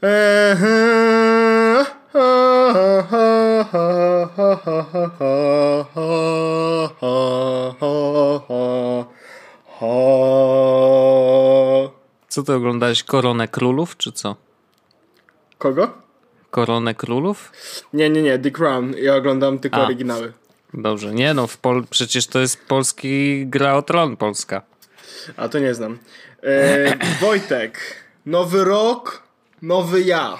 [0.00, 0.06] Co
[12.46, 13.04] ty oglądałeś?
[13.04, 14.36] Koronę Królów, czy co?
[15.58, 15.92] Kogo?
[16.50, 17.52] Koronę Królów?
[17.92, 18.94] Nie, nie, nie, The Crown.
[18.98, 19.84] Ja oglądam tylko A.
[19.84, 20.32] oryginały.
[20.74, 24.62] Dobrze, nie no, w Pol przecież to jest polski gra o tron polska.
[25.36, 25.98] A to nie znam.
[26.42, 27.80] E, Wojtek,
[28.26, 29.29] nowy rok,
[29.62, 30.38] nowy ja.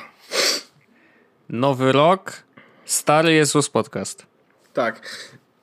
[1.48, 2.32] Nowy rok,
[2.84, 4.26] stary Jezus podcast.
[4.72, 5.00] Tak.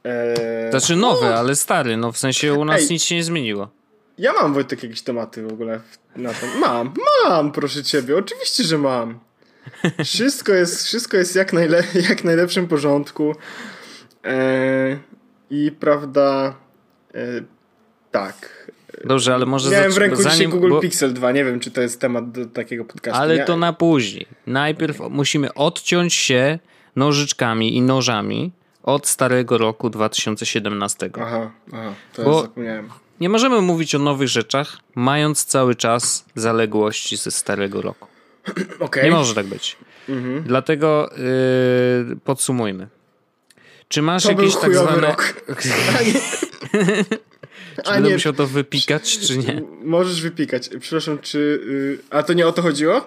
[0.04, 2.88] E, Znaczy nowy, ale stary, no w sensie u nas Ej.
[2.90, 3.70] nic się nie zmieniło.
[4.18, 5.82] Ja mam, Wojtek, jakieś tematy w ogóle
[6.16, 6.60] na ten.
[6.60, 6.94] Mam,
[7.26, 9.20] mam, proszę ciebie, oczywiście, że mam.
[10.06, 13.36] Wszystko jest, wszystko jest jak, najle jak najlepszym porządku.
[14.26, 14.98] E,
[15.50, 16.56] I prawda,
[17.14, 17.20] e,
[18.12, 18.68] tak.
[19.06, 21.72] Dobrze, ale może Miałem w ręku dzisiaj zanim, Google bo- Pixel 2, nie wiem, czy
[21.72, 23.22] to jest temat do takiego podcastu.
[23.22, 23.44] Ale nie?
[23.44, 24.28] to na później.
[24.48, 26.59] Najpierw musimy odciąć się
[26.95, 28.52] nożyczkami i nożami
[28.84, 31.09] od starego roku 2017.
[31.22, 32.90] Aha, aha, to Bo- ja zapomniałem.
[33.20, 38.08] Nie możemy mówić o nowych rzeczach, mając cały czas zaległości ze starego roku.
[38.80, 39.03] Okej.
[39.03, 39.78] Nie może tak być.
[40.09, 40.44] Mhm.
[40.44, 41.09] Dlatego
[42.09, 42.88] yy, podsumujmy.
[43.88, 45.16] Czy masz To jakieś tak zwane...
[47.86, 49.61] Czy będę nie musiał to wypikać, czy nie?
[49.83, 50.70] możesz wypikać.
[50.80, 51.38] Przepraszam, czy...
[51.39, 53.02] y, A to nie o to chodziło?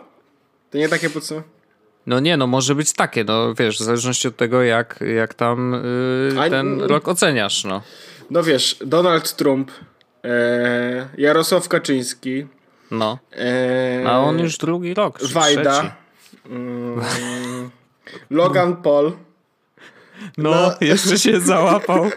[0.71, 1.51] To nie takie podsumowanie?
[2.07, 5.83] No nie, no może być takie, no wiesz, w zależności od tego, jak, jak tam
[6.35, 7.83] yy, A- ten rok oceniasz, no.
[8.31, 9.71] No wiesz, Donald Trump,
[10.25, 12.47] e, Jarosław Kaczyński,
[12.91, 13.19] No.
[13.33, 15.35] e, A on już drugi rok, trzeci.
[15.35, 15.97] Wajda,
[16.47, 17.01] mm,
[18.31, 19.13] Logan Paul,
[20.39, 20.75] No, No.
[20.81, 22.11] jeszcze się załapał.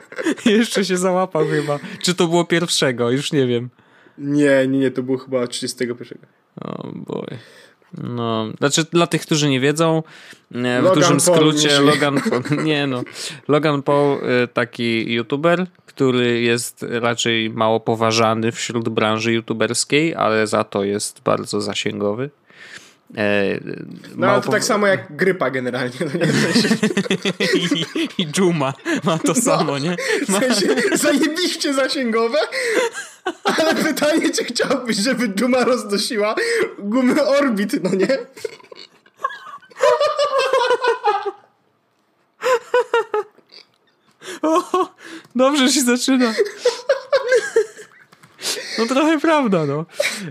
[0.46, 1.80] jeszcze się załapał chyba.
[2.02, 3.12] Czy to było pierwszego?
[3.12, 3.70] Już nie wiem.
[4.18, 6.18] nie, nie, nie, to było chyba 31.
[6.62, 7.28] O boy.
[7.98, 10.04] No, znaczy dla tych, którzy nie wiedzą,
[10.52, 11.80] e, w Logan dużym skrócie.
[11.80, 13.04] Logan Paul, nie no,
[13.48, 20.64] Logan Paul e, taki youtuber, który jest raczej mało poważany wśród branży youtuberskiej, ale za
[20.64, 22.30] to jest bardzo zasięgowy.
[23.18, 23.60] E,
[24.16, 26.26] No ale to tak samo jak grypa generalnie, no nie?
[26.26, 26.76] W sensie,
[27.54, 27.86] I,
[28.22, 29.96] I Juma ma to samo, nie?
[30.28, 32.38] w sensie zajebiście zasięgowe,
[33.44, 36.36] ale pytanie, czy chciałbyś, żeby Duma roznosiła
[36.80, 38.08] gumy Orbit, no nie?
[44.42, 44.90] O,
[45.36, 46.34] dobrze się zaczyna.
[48.80, 49.86] No trochę prawda, no.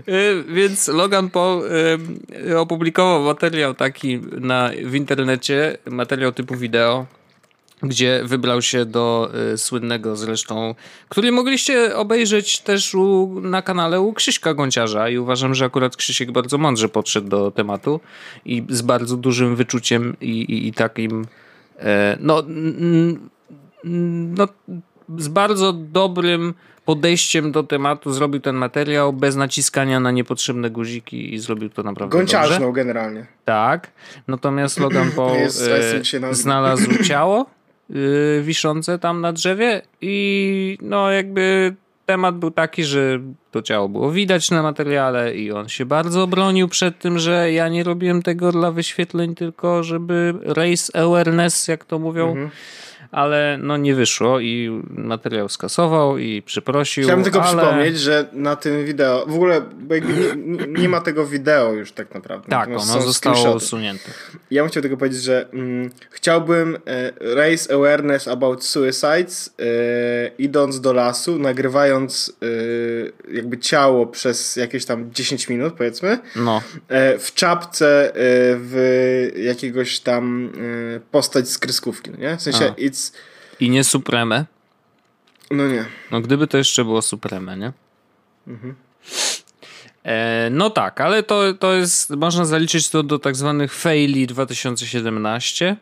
[0.07, 1.63] Y, Więc Logan Paul
[2.49, 7.05] y, opublikował materiał taki na, w internecie, materiał typu wideo,
[7.83, 10.75] gdzie wybrał się do y, słynnego zresztą,
[11.09, 16.31] który mogliście obejrzeć też u, na kanale u Krzyśka Gąciarza i uważam, że akurat Krzysiek
[16.31, 17.99] bardzo mądrze podszedł do tematu
[18.45, 21.25] i z bardzo dużym wyczuciem i, i, i takim
[21.79, 22.43] e, no,
[24.37, 24.47] no
[25.17, 26.53] z bardzo dobrym
[26.85, 32.17] podejściem do tematu zrobił ten materiał bez naciskania na niepotrzebne guziki i zrobił to naprawdę
[32.17, 32.37] dobrze.
[32.37, 33.25] Gąciarznął generalnie.
[33.45, 33.91] Tak.
[34.27, 37.45] Natomiast Logan Paul e, znalazł ciało
[37.89, 37.93] e,
[38.41, 43.19] wiszące tam na drzewie i no jakby temat był taki, że
[43.51, 47.69] to ciało było widać na materiale i on się bardzo bronił przed tym, że ja
[47.69, 52.29] nie robiłem tego dla wyświetleń, tylko żeby raise awareness, jak to mówią.
[52.29, 52.49] Mhm.
[53.13, 57.03] Ale no nie wyszło i materiał skasował i przeprosił.
[57.03, 57.61] Chciałem tylko ale...
[57.61, 61.91] przypomnieć, że na tym wideo, w ogóle bo jakby nie, nie ma tego wideo już
[61.91, 62.49] tak naprawdę.
[62.49, 63.65] Tak, Natomiast ono zostało screenshoty.
[63.65, 64.11] usunięte.
[64.51, 69.63] Ja bym chciał tylko powiedzieć, że mm, chciałbym e, raise awareness about suicides e,
[70.37, 72.33] idąc do lasu, nagrywając
[73.29, 78.13] e, jakby ciało przez jakieś tam 10 minut powiedzmy, No, e, w czapce e,
[78.59, 80.49] w jakiegoś tam
[80.95, 82.37] e, postać z kreskówki, no nie?
[82.37, 82.81] W sensie A.
[82.81, 83.02] it's...
[83.59, 84.45] i nie Supreme.
[85.51, 85.85] No nie.
[86.11, 87.71] No gdyby to jeszcze było Supreme, nie?
[90.03, 95.77] E, no tak, ale to, to jest, można zaliczyć to do tak zwanych faili 2017,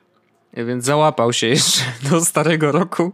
[0.53, 3.11] e, więc załapał się jeszcze do starego roku,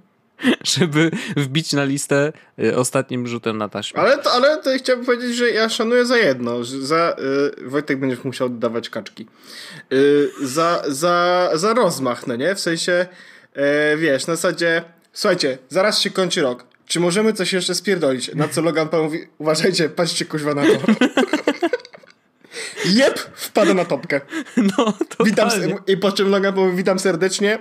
[0.63, 2.33] żeby wbić na listę
[2.63, 3.99] e, ostatnim rzutem na taśmę.
[3.99, 7.15] Ale to, ale to chciałbym powiedzieć, że ja szanuję za jedno, za
[7.59, 9.27] y, Wojtek będziesz musiał oddawać kaczki.
[9.93, 12.55] Y, za, za, za rozmach, no nie?
[12.55, 13.07] W sensie
[13.57, 14.83] y, wiesz, na zasadzie
[15.17, 16.65] słuchajcie, zaraz się kończy rok.
[16.85, 18.35] Czy możemy coś jeszcze spierdolić?
[18.35, 20.69] Na co Logan Paul mówi, uważajcie, patrzcie kuźwa na to.
[22.85, 24.21] Jep, wpada na topkę.
[24.57, 24.93] No,
[25.25, 25.77] Witam, totalnie.
[25.87, 27.59] I po czym Logan Paul mówi, witam serdecznie.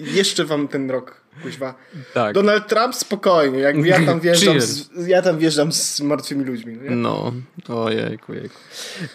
[0.00, 1.74] Jeszcze wam ten rok Kuźwa.
[2.14, 2.34] Tak.
[2.34, 6.76] Donald Trump spokojnie, jak ja tam wjeżdżam, z, ja tam wjeżdżam z martwymi ludźmi.
[6.76, 6.90] Nie?
[6.90, 7.32] No,
[7.68, 8.54] ojejku, jejku.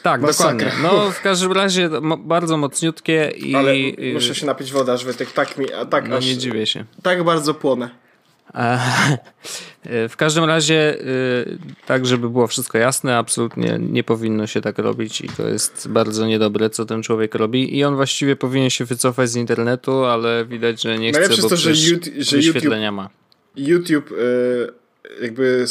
[0.03, 0.53] Tak, Masakra.
[0.53, 0.83] dokładnie.
[0.83, 1.89] No, w każdym razie
[2.19, 3.55] bardzo mocniutkie i...
[3.55, 3.73] Ale
[4.13, 6.85] muszę się napić woda, żeby tak, tak mi, a tak No aż, nie dziwię się.
[7.03, 7.89] tak bardzo płonę.
[8.55, 8.79] E,
[10.09, 15.21] W każdym razie, y, tak żeby było wszystko jasne, absolutnie nie powinno się tak robić
[15.21, 19.29] i to jest bardzo niedobre, co ten człowiek robi i on właściwie powinien się wycofać
[19.29, 23.09] z internetu, ale widać, że nie chce, bo to, że YouTube- że wyświetlenia ma.
[23.55, 24.73] YouTube y,
[25.21, 25.65] jakby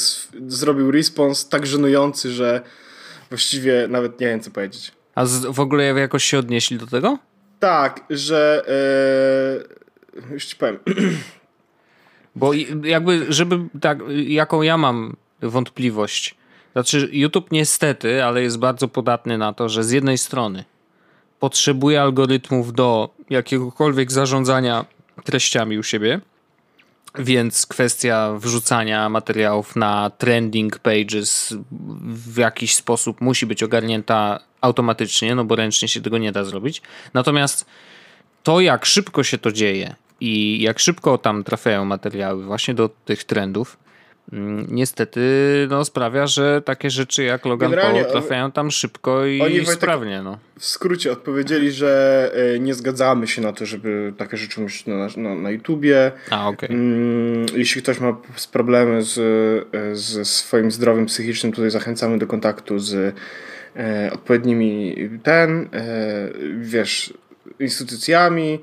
[0.48, 2.60] zrobił response tak żenujący, że
[3.30, 4.92] właściwie nawet nie wiem co powiedzieć.
[5.14, 7.18] A w ogóle jakoś się odnieśli do tego?
[7.60, 8.64] Tak, że
[10.30, 10.78] już ci powiem.
[12.36, 12.52] Bo
[12.84, 16.34] jakby, żeby tak, jaką ja mam wątpliwość.
[16.72, 20.64] Znaczy, YouTube niestety, ale jest bardzo podatny na to, że z jednej strony
[21.40, 24.84] potrzebuje algorytmów do jakiegokolwiek zarządzania
[25.24, 26.20] treściami u siebie,
[27.18, 31.54] więc kwestia wrzucania materiałów na trending pages
[32.02, 36.82] w jakiś sposób musi być ogarnięta automatycznie, no bo ręcznie się tego nie da zrobić.
[37.14, 37.66] Natomiast
[38.42, 43.24] to, jak szybko się to dzieje i jak szybko tam trafiają materiały właśnie do tych
[43.24, 43.78] trendów,
[44.32, 45.20] mm, niestety
[45.70, 50.22] no, sprawia, że takie rzeczy jak Logan Generalnie Paul trafiają tam szybko i oni, sprawnie.
[50.22, 50.38] No.
[50.58, 55.08] W skrócie odpowiedzieli, że y, nie zgadzamy się na to, żeby takie rzeczy umieścić na,
[55.16, 56.12] na, na YouTubie.
[56.30, 56.68] A, okej.
[56.72, 59.18] Mm, Jeśli ktoś ma z problemy z,
[59.74, 63.14] e, ze swoim zdrowiem psychicznym, tutaj zachęcamy do kontaktu z
[63.76, 66.28] e, odpowiednimi ten, e,
[66.60, 67.14] wiesz,
[67.60, 68.58] instytucjami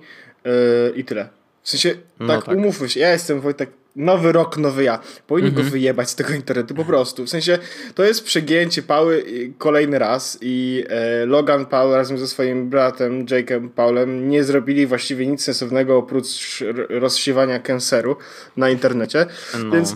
[0.45, 0.49] e,
[0.95, 1.38] i tyle.
[1.69, 2.55] W sensie, No tak, tak.
[2.57, 4.99] umówmy się, ja jestem Wojtek, nowy rok, nowy ja.
[5.27, 5.65] Powinni Mhm.
[5.65, 7.25] go wyjebać z tego internetu po prostu.
[7.25, 7.57] W sensie,
[7.95, 13.25] to jest przegięcie Pały i- kolejny raz i e, Logan Paul razem ze swoim bratem
[13.25, 18.15] Jake'em Paulem nie zrobili właściwie nic sensownego oprócz rozsiewania canceru
[18.57, 19.25] na internecie.
[19.63, 19.71] No.
[19.71, 19.95] Więc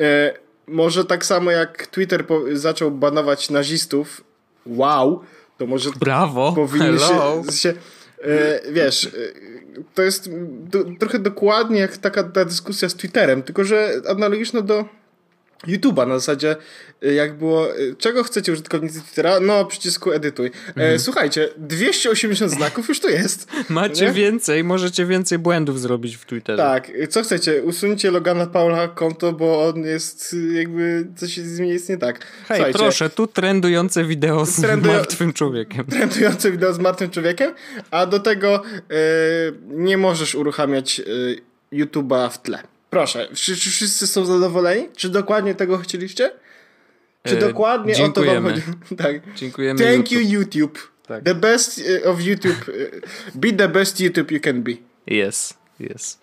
[0.00, 0.34] e,
[0.66, 4.24] może tak samo jak Twitter zaczął banować nazistów,
[4.66, 5.20] wow,
[5.58, 7.42] to może Brawo, powinni hello.
[7.46, 7.74] się, się
[8.24, 9.10] e, wiesz, e,
[9.94, 10.30] to jest
[10.70, 14.84] do, trochę dokładnie jak taka ta dyskusja z Twitterem, tylko że analogiczna do
[15.66, 16.56] YouTube'a na zasadzie
[17.02, 19.40] e, jak było, e, czego chcecie użytkownicy Twittera?
[19.40, 20.50] No, przycisku edytuj.
[20.76, 23.48] E, Słuchajcie, 280 znaków już to jest.
[23.68, 24.12] Macie Nie?
[24.12, 26.62] więcej, możecie więcej błędów zrobić w Twitterze.
[26.62, 27.62] Tak, co chcecie?
[27.62, 32.18] Usuńcie Logana Paula konto, bo on jest y, jakby, coś z nim jest nie tak.
[32.48, 35.84] Hej, Słuchajcie, proszę, tu trendujące wideo z Trendują- martwym człowiekiem.
[35.96, 37.54] trendujące wideo z martwym człowiekiem,
[37.90, 38.62] a do tego
[39.68, 41.02] nie możesz uruchamiać
[41.72, 42.58] YouTube'a w tle.
[42.96, 44.88] Proszę, czy, czy wszyscy są zadowoleni?
[44.96, 46.30] Czy dokładnie tego chcieliście?
[47.24, 48.50] Czy E, dokładnie o to wam dziękujemy.
[48.50, 48.62] chodzi?
[49.02, 49.34] tak.
[49.34, 49.80] Dziękujemy.
[49.80, 50.30] Thank YouTube.
[50.30, 50.78] you YouTube.
[51.06, 51.24] Tak.
[51.24, 52.68] The best e, of YouTube.
[52.68, 53.00] e,
[53.34, 54.72] Be the best YouTube you can be.
[55.06, 56.20] Jest, jest.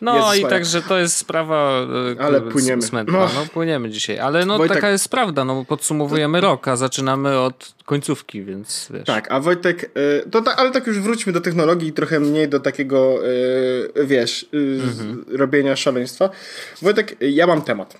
[0.00, 1.86] No Jezus i także to jest sprawa
[2.18, 2.82] e, Ale płyniemy.
[2.82, 3.18] smętna.
[3.18, 3.30] No.
[3.34, 3.46] No.
[3.52, 4.18] płyniemy dzisiaj.
[4.18, 9.04] Ale no Wojtek- taka jest prawda, no podsumowujemy rok, a zaczynamy od końcówki, więc wiesz.
[9.04, 9.90] Tak, a Wojtek,
[10.24, 13.18] e, to tak, ale tak już wróćmy do technologii i trochę mniej do takiego,
[13.96, 15.24] e, wiesz, Mhm.
[15.28, 16.30] robienia szaleństwa.
[16.82, 17.98] Wojtek, ja mam temat.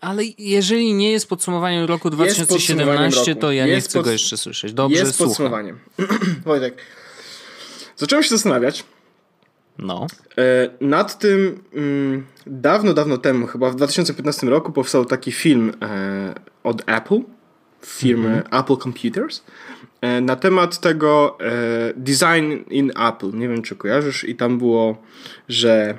[0.00, 3.40] Ale jeżeli nie jest podsumowaniem roku podsumowaniem 2017, roku.
[3.40, 4.72] to ja nie Jest chcę go pods- jeszcze słyszeć.
[4.72, 5.28] Dobrze, jest słucham.
[5.30, 5.78] podsumowaniem.
[6.44, 6.74] Wojtek,
[7.96, 8.84] zacząłem się zastanawiać
[9.78, 10.06] No.
[10.38, 16.34] e, nad tym mm, dawno, dawno temu, chyba w 2015 roku powstał taki film e,
[16.62, 17.20] od Apple,
[17.86, 18.44] firmy Mhm.
[18.62, 19.42] Apple Computers,
[20.00, 21.38] e, na temat tego
[21.96, 23.30] design in Apple.
[23.34, 25.02] Nie wiem, czy kojarzysz i tam było,
[25.48, 25.98] że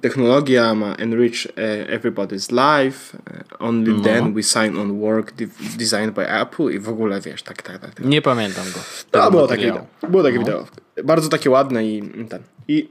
[0.00, 1.46] technologia ma enrich
[1.88, 3.18] everybody's life,
[3.58, 4.00] only No.
[4.00, 5.46] then we sign on work de-
[5.78, 7.94] designed by Apple i w ogóle, wiesz, tak, tak, tak.
[7.94, 8.04] tak.
[8.06, 8.80] Nie pamiętam go.
[9.10, 9.86] To było takie wideo.
[10.08, 10.44] Było takie No.
[10.44, 10.66] wideo.
[11.04, 12.42] Bardzo takie ładne i ten.
[12.68, 12.88] I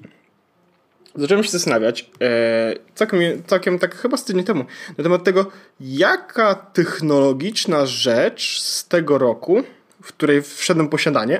[1.15, 4.65] zacząłem się zastanawiać, e, całkiem, całkiem tak chyba z tydzień temu,
[4.97, 5.45] na temat tego,
[5.79, 9.63] jaka technologiczna rzecz z tego roku,
[10.01, 11.39] w której wszedłem w posiadanie,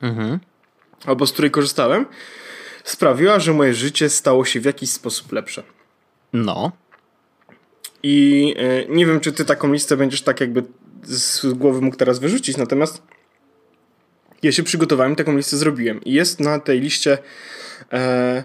[0.00, 0.38] Mhm.
[1.06, 2.06] albo z której korzystałem,
[2.84, 5.62] sprawiła, że moje życie stało się w jakiś sposób lepsze.
[6.32, 6.72] No.
[8.02, 10.62] I e, nie wiem, czy ty taką listę będziesz tak jakby
[11.04, 13.02] z głowy mógł teraz wyrzucić, natomiast
[14.42, 16.04] ja się przygotowałem taką listę zrobiłem.
[16.04, 17.18] I jest na tej liście
[17.92, 18.44] e,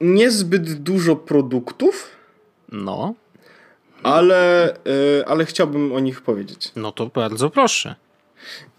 [0.00, 2.10] niezbyt dużo produktów,
[2.72, 3.14] No.
[4.02, 6.72] ale, e, ale chciałbym o nich powiedzieć.
[6.76, 7.94] No to bardzo proszę.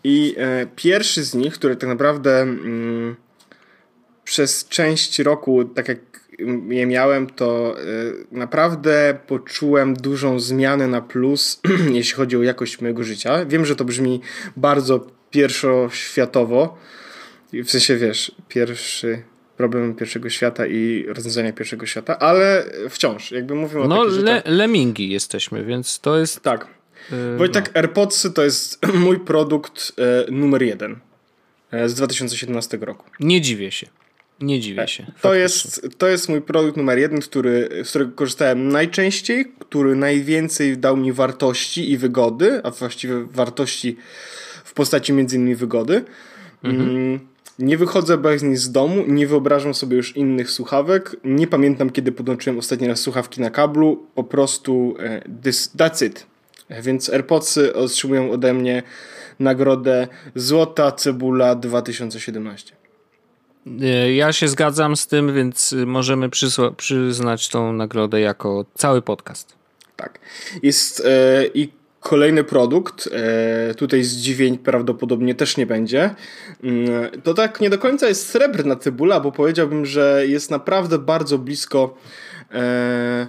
[0.04, 3.16] I e, pierwszy z nich, który tak naprawdę mm,
[4.24, 6.00] przez część roku, tak jak
[6.70, 7.84] je miałem, to e,
[8.32, 13.46] naprawdę poczułem dużą zmianę na plus, jeśli chodzi o jakość mojego życia.
[13.46, 14.22] Wiem, że to brzmi
[14.58, 16.78] bardzo pierwszoświatowo,
[17.54, 19.24] w sensie wiesz, pierwszy
[19.58, 24.42] problemy pierwszego świata i rozwiązania pierwszego świata, ale wciąż, jakby mówimy no, o takich le,
[24.46, 26.42] lemingi jesteśmy, więc to jest...
[26.42, 26.68] Tak.
[27.12, 27.80] Yy, Wojtek, no.
[27.80, 31.00] AirPodsy to jest mój produkt e, numer jeden
[31.72, 33.06] e, z 2017 roku.
[33.20, 33.88] Nie dziwię się.
[34.42, 35.06] Nie dziwię się.
[35.22, 40.78] To jest, to jest mój produkt numer jeden, który, z którego korzystałem najczęściej, który najwięcej
[40.78, 43.98] dał mi wartości i wygody, a właściwie wartości
[44.70, 46.06] w postaci między innymi wygody.
[46.64, 47.20] Mhm.
[47.60, 51.16] Nie wychodzę bez niej z domu, nie wyobrażam sobie już innych słuchawek.
[51.24, 54.08] Nie pamiętam, kiedy podłączyłem ostatni raz słuchawki na kablu.
[54.16, 56.26] Po prostu e, this, that's it.
[56.82, 58.84] Więc AirPodsy otrzymują ode mnie
[59.40, 62.76] nagrodę Złota Cebula 2017.
[63.82, 66.30] E, ja się zgadzam z tym, więc możemy
[66.78, 69.56] przyznać tą nagrodę jako cały podcast.
[69.96, 70.20] Tak.
[70.64, 73.10] Jest e, i kolejny produkt.
[73.12, 76.16] E, tutaj zdziwień prawdopodobnie też nie będzie.
[76.64, 81.38] Mm, to tak nie do końca jest srebrna cebula, bo powiedziałbym, że jest naprawdę bardzo
[81.38, 81.98] blisko.
[82.54, 83.28] E,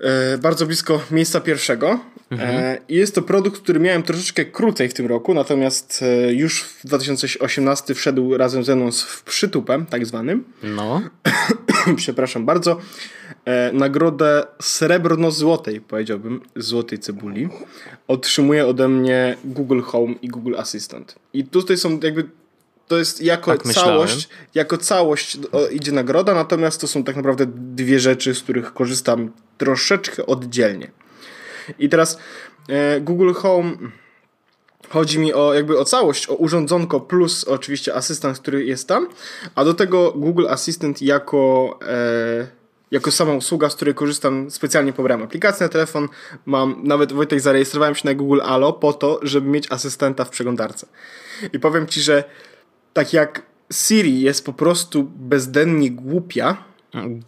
[0.00, 2.00] e, bardzo blisko miejsca pierwszego.
[2.30, 2.78] Mhm.
[2.88, 8.36] Jest to produkt, który miałem troszeczkę krócej w tym roku, natomiast już w 2018 wszedł
[8.36, 10.44] razem ze mną w przytupem, tak zwanym.
[10.62, 11.02] No.
[11.96, 12.80] Przepraszam bardzo.
[13.44, 17.48] E, nagrodę srebrno-złotej, powiedziałbym, złotej cebuli,
[18.08, 21.14] otrzymuje ode mnie Google Home i Google Assistant.
[21.32, 22.28] I tutaj są jakby
[22.88, 25.38] to jest jako tak całość, jako całość
[25.72, 30.90] idzie nagroda, natomiast to są tak naprawdę dwie rzeczy, z których korzystam troszeczkę oddzielnie.
[31.78, 32.18] I teraz
[32.68, 33.72] e, Google Home
[34.88, 39.08] chodzi mi o jakby o całość, o urządzonko plus oczywiście asystent, który jest tam,
[39.54, 42.63] a do tego Google Assistant jako e,
[42.94, 46.08] jako sama usługa, z której korzystam specjalnie pobrałem aplikację na telefon,
[46.46, 50.86] mam, nawet Wojtek zarejestrowałem się na Google Allo po to, żeby mieć asystenta w przeglądarce.
[51.52, 52.24] I powiem Ci, że
[52.92, 56.56] tak jak Siri jest po prostu bezdennie głupia.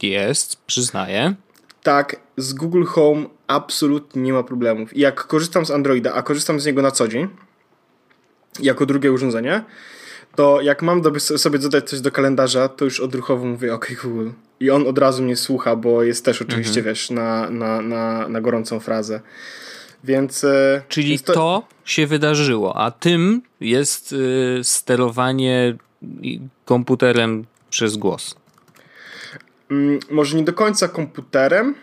[0.03, 1.35] Jest, przyznaję.
[1.83, 4.97] Tak, z Google Home absolutnie nie ma problemów.
[4.97, 7.29] I jak korzystam z Androida, a korzystam z niego na co dzień,
[8.61, 9.65] jako drugie urządzenie,
[10.35, 14.31] to jak mam sobie dodać coś do kalendarza, to już odruchowo mówię OK Google.
[14.61, 16.95] I on od razu mnie słucha, bo jest też oczywiście, mhm.
[16.95, 19.21] wiesz, na, na, na, na gorącą frazę.
[20.05, 20.45] Więc.
[20.45, 21.33] E, Czyli więc to...
[21.33, 21.63] to...
[21.85, 25.77] się wydarzyło, a tym jest y, sterowanie
[26.65, 28.35] komputerem przez głos.
[29.71, 31.75] Mm, może nie do końca komputerem.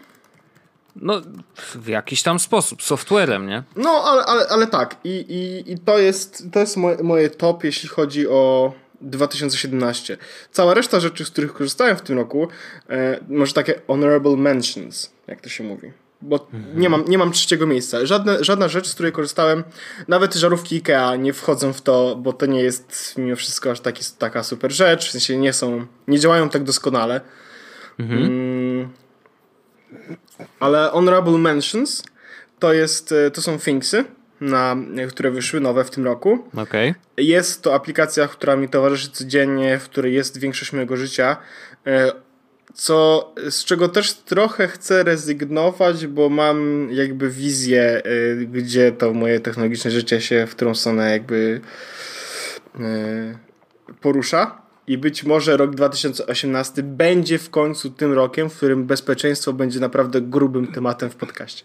[0.95, 1.21] No,
[1.55, 3.63] w jakiś tam sposób, softwarem, nie?
[3.75, 4.95] No, ale, ale, ale tak.
[5.03, 8.73] I, i, i to jest, to jest moje, moje top, jeśli chodzi o
[9.03, 10.17] 2017.
[10.51, 12.47] Cała reszta rzeczy, z których korzystałem w tym roku,
[12.89, 15.91] e, może takie honorable mentions, jak to się mówi.
[16.21, 16.79] Bo mhm.
[16.79, 18.05] nie, mam, nie mam trzeciego miejsca.
[18.05, 19.63] Żadne, żadna rzecz, z której korzystałem,
[20.07, 24.03] nawet żarówki IKEA nie wchodzą w to, bo to nie jest mimo wszystko aż taki,
[24.17, 25.07] taka super rzecz.
[25.07, 27.21] W sensie nie są, nie działają tak doskonale.
[27.99, 28.23] Mhm.
[28.23, 28.89] Mm,
[30.59, 32.03] ale honorable mentions
[32.59, 34.05] to jest, e, to są Thingsy
[34.43, 34.75] na,
[35.09, 36.39] które wyszły nowe w tym roku.
[36.57, 36.95] Okay.
[37.17, 41.37] Jest to aplikacja, która mi towarzyszy codziennie, w której jest większość mojego życia.
[41.87, 42.11] E,
[42.73, 49.39] co, z czego też trochę chcę rezygnować, bo mam jakby wizję, e, gdzie to moje
[49.39, 51.61] technologiczne życie się, w którą stronę jakby
[52.79, 53.37] e,
[54.01, 54.63] porusza.
[54.87, 60.21] I być może rok 2018 będzie w końcu tym rokiem, w którym bezpieczeństwo będzie naprawdę
[60.21, 61.63] grubym tematem w podcaście.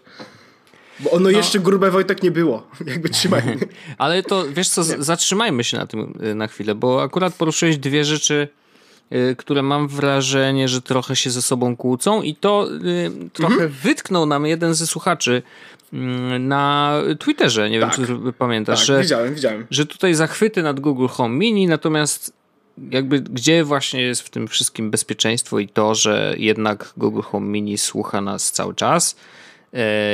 [0.99, 1.29] Bo ono no.
[1.29, 2.67] jeszcze grube Wojtek nie było.
[2.85, 3.57] Jakby trzymajmy.
[3.97, 8.05] Ale to wiesz co, zatrzymajmy się na tym y, na chwilę, bo akurat poruszyłeś dwie
[8.05, 8.47] rzeczy,
[9.13, 13.71] y, które mam wrażenie, że trochę się ze sobą kłócą i to y, trochę mhm.
[13.83, 15.41] wytknął nam jeden ze słuchaczy
[15.93, 17.97] mm, na Twitterze, nie tak.
[17.97, 19.67] wiem czy pamiętasz, tak, że, widziałem, widziałem.
[19.71, 22.33] że tutaj zachwyty nad Google Home Mini, natomiast
[22.91, 27.77] jakby gdzie właśnie jest w tym wszystkim bezpieczeństwo i to, że jednak Google Home Mini
[27.77, 29.15] słucha nas cały czas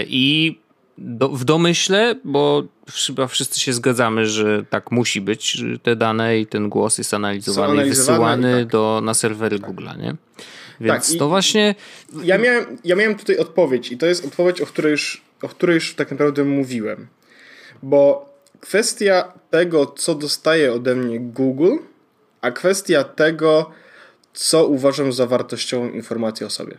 [0.08, 0.58] i
[0.98, 2.64] do, w domyśle, bo
[3.08, 7.14] chyba wszyscy się zgadzamy, że tak musi być, że te dane i ten głos jest
[7.14, 8.72] analizowany i wysyłany i tak.
[8.72, 9.70] do, na serwery tak.
[9.70, 10.16] Google'a, nie?
[10.82, 11.76] Więc tak, to właśnie...
[12.24, 15.74] Ja miałem, ja miałem tutaj odpowiedź i to jest odpowiedź, o której, już, o której
[15.74, 17.08] już tak naprawdę mówiłem.
[17.84, 21.76] Bo kwestia tego, co dostaje ode mnie Google,
[22.42, 23.72] a kwestia tego,
[24.34, 26.78] co uważam za wartościową informację o sobie.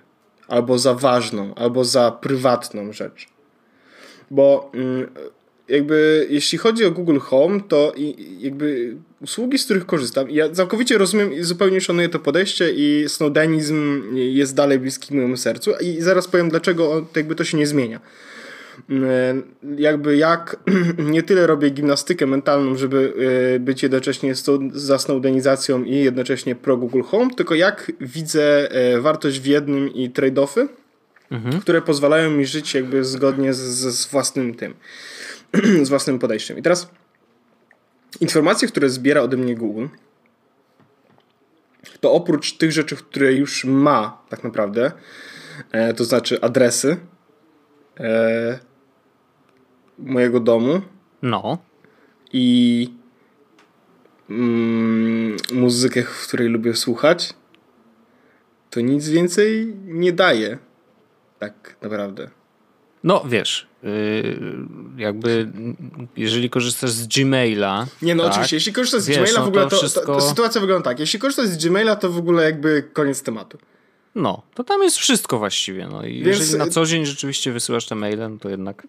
[0.49, 3.36] Albo za ważną, albo za prywatną rzecz
[4.31, 5.07] bo mm,
[5.69, 7.95] jakby jeśli chodzi o Google Home, to
[8.39, 14.03] jakby usługi, z których korzystam, ja całkowicie rozumiem i zupełnie szanuję to podejście i snowdenizm
[14.15, 18.01] jest dalej bliski mojemu sercu i zaraz powiem, dlaczego jakby to się nie zmienia.
[19.79, 20.57] jakby jak
[21.13, 23.13] nie tyle robię gimnastykę mentalną, żeby
[23.61, 24.35] być jednocześnie
[24.73, 28.69] za snowdenizacją i jednocześnie pro Google Home, tylko jak widzę
[29.01, 30.69] wartość w jednym i trade-offy,
[31.31, 31.61] mhm.
[31.61, 33.59] które pozwalają mi żyć jakby zgodnie z,
[33.97, 34.75] z własnym tym,
[35.87, 36.59] z własnym podejściem.
[36.59, 36.91] I teraz
[38.21, 39.87] informacje, które zbiera ode mnie Google,
[42.01, 44.93] to oprócz tych rzeczy, które już ma tak naprawdę,
[45.73, 46.97] e, to znaczy adresy
[48.01, 48.59] e,
[49.99, 50.81] mojego domu.
[51.23, 51.59] No.
[52.33, 52.89] I
[54.31, 57.35] mm, muzykę, w której lubię słuchać,
[58.71, 60.59] to nic więcej nie daje.
[61.39, 62.31] Tak naprawdę.
[63.05, 64.39] No wiesz, yy,
[64.97, 65.49] jakby
[66.17, 67.87] jeżeli korzystasz z Gmaila.
[68.03, 70.15] Nie, no tak, oczywiście, jeśli korzystasz z wiesz, Gmaila, w no ogóle to, to, wszystko...
[70.15, 71.01] to, sytuacja wygląda tak.
[71.01, 73.59] Jeśli korzystasz z Gmaila, to w ogóle jakby koniec tematu.
[74.15, 75.87] No, to tam jest wszystko właściwie.
[75.87, 76.39] No i Więc...
[76.39, 78.87] jeżeli na co dzień rzeczywiście wysyłasz te maile, no to jednak.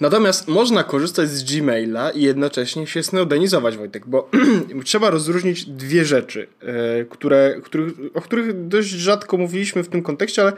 [0.00, 4.30] Natomiast można korzystać z Gmaila i jednocześnie się snowdenizować, Wojtek, bo
[4.84, 10.42] trzeba rozróżnić dwie rzeczy, e, które, których, o których dość rzadko mówiliśmy w tym kontekście,
[10.42, 10.52] ale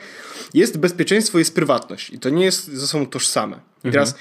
[0.55, 3.57] jest bezpieczeństwo, jest prywatność i to nie jest ze sobą tożsame.
[3.57, 3.93] I mhm.
[3.93, 4.15] teraz,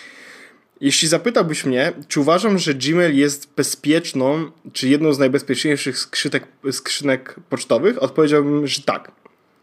[0.82, 7.36] jeśli zapytałbyś mnie, czy uważam, że Gmail jest bezpieczną, czy jedną z najbezpieczniejszych skrzynek, skrzynek
[7.50, 9.12] pocztowych, odpowiedziałbym, że tak.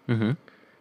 [0.09, 0.35] Mhm.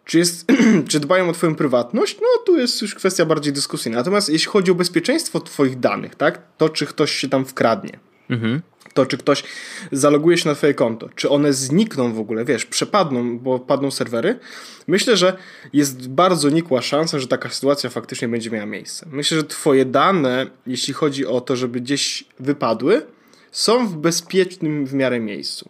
[0.05, 0.51] Czy, jest,
[0.89, 2.17] czy dbają o twoją prywatność?
[2.21, 3.97] No tu jest już kwestia bardziej dyskusyjna.
[3.97, 6.41] Natomiast jeśli chodzi o bezpieczeństwo twoich danych, tak?
[6.57, 7.99] To, czy ktoś się tam wkradnie.
[8.29, 8.61] Mhm.
[8.93, 9.43] To, czy ktoś
[9.91, 14.39] zaloguje się na twoje konto, czy one znikną w ogóle, wiesz, przepadną, bo padną serwery.
[14.87, 15.37] Myślę, że
[15.73, 19.05] jest bardzo nikła szansa, że taka sytuacja faktycznie będzie miała miejsce.
[19.11, 23.05] Myślę, że twoje dane, jeśli chodzi o to, żeby gdzieś wypadły,
[23.51, 25.69] są w bezpiecznym w miarę miejscu.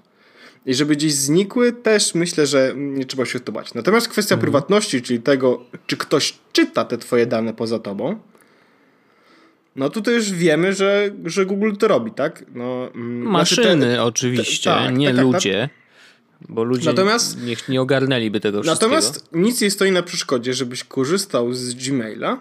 [0.65, 3.73] I żeby gdzieś znikły, też myślę, że nie trzeba się to bać.
[3.73, 4.41] Natomiast kwestia mhm.
[4.41, 8.19] prywatności, czyli tego, czy ktoś czyta te twoje dane poza tobą,
[9.75, 12.45] no tutaj już wiemy, że, że Google to robi, tak?
[12.53, 15.69] No, mm, Maszyny znaczy te, oczywiście, te, tak, nie tak, tak, ludzie.
[16.49, 18.91] Bo ludzie natomiast, nie, nie ogarnęliby tego wszystkiego.
[18.91, 22.39] Natomiast nic nie stoi na przeszkodzie, żebyś korzystał z Gmaila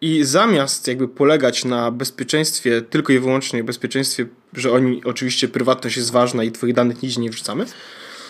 [0.00, 4.26] i zamiast jakby polegać na bezpieczeństwie, tylko i wyłącznie bezpieczeństwie,
[4.56, 7.66] że oni oczywiście prywatność jest ważna i twoich danych nigdzie nie wrzucamy,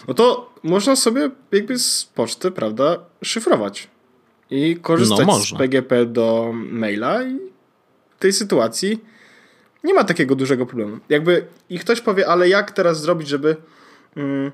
[0.09, 3.89] no to można sobie jakby z poczty, prawda, szyfrować
[4.51, 7.39] i korzystać no, z PGP do maila i
[8.17, 9.01] w tej sytuacji
[9.85, 10.99] nie ma takiego dużego problemu.
[11.09, 13.57] Jakby i ktoś powie, ale jak teraz zrobić, żeby
[14.17, 14.53] mm,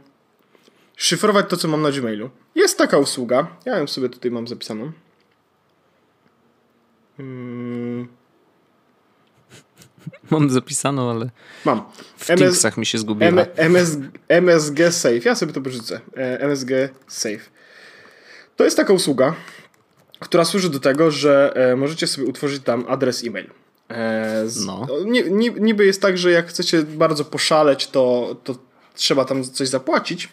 [0.97, 2.31] szyfrować to, co mam na Gmailu?
[2.55, 4.93] Jest taka usługa, ja ją sobie tutaj mam zapisaną.
[7.17, 8.09] Hmm.
[10.33, 11.31] Mam zapisaną, ale.
[11.65, 11.83] Mam.
[12.17, 12.77] W MS...
[12.77, 13.31] mi się zgubiła.
[13.31, 13.99] M MS...
[14.29, 15.21] MSG Safe.
[15.25, 16.01] Ja sobie to porzucę.
[16.17, 16.71] E, MSG
[17.09, 17.41] Safe.
[18.57, 19.35] To jest taka usługa,
[20.21, 23.51] która służy do tego, że e, możecie sobie utworzyć tam adres e-mail.
[23.89, 24.67] E, z...
[24.67, 24.87] no.
[25.61, 28.55] Niby jest tak, że jak chcecie bardzo poszaleć, to, to
[28.95, 30.29] trzeba tam coś zapłacić.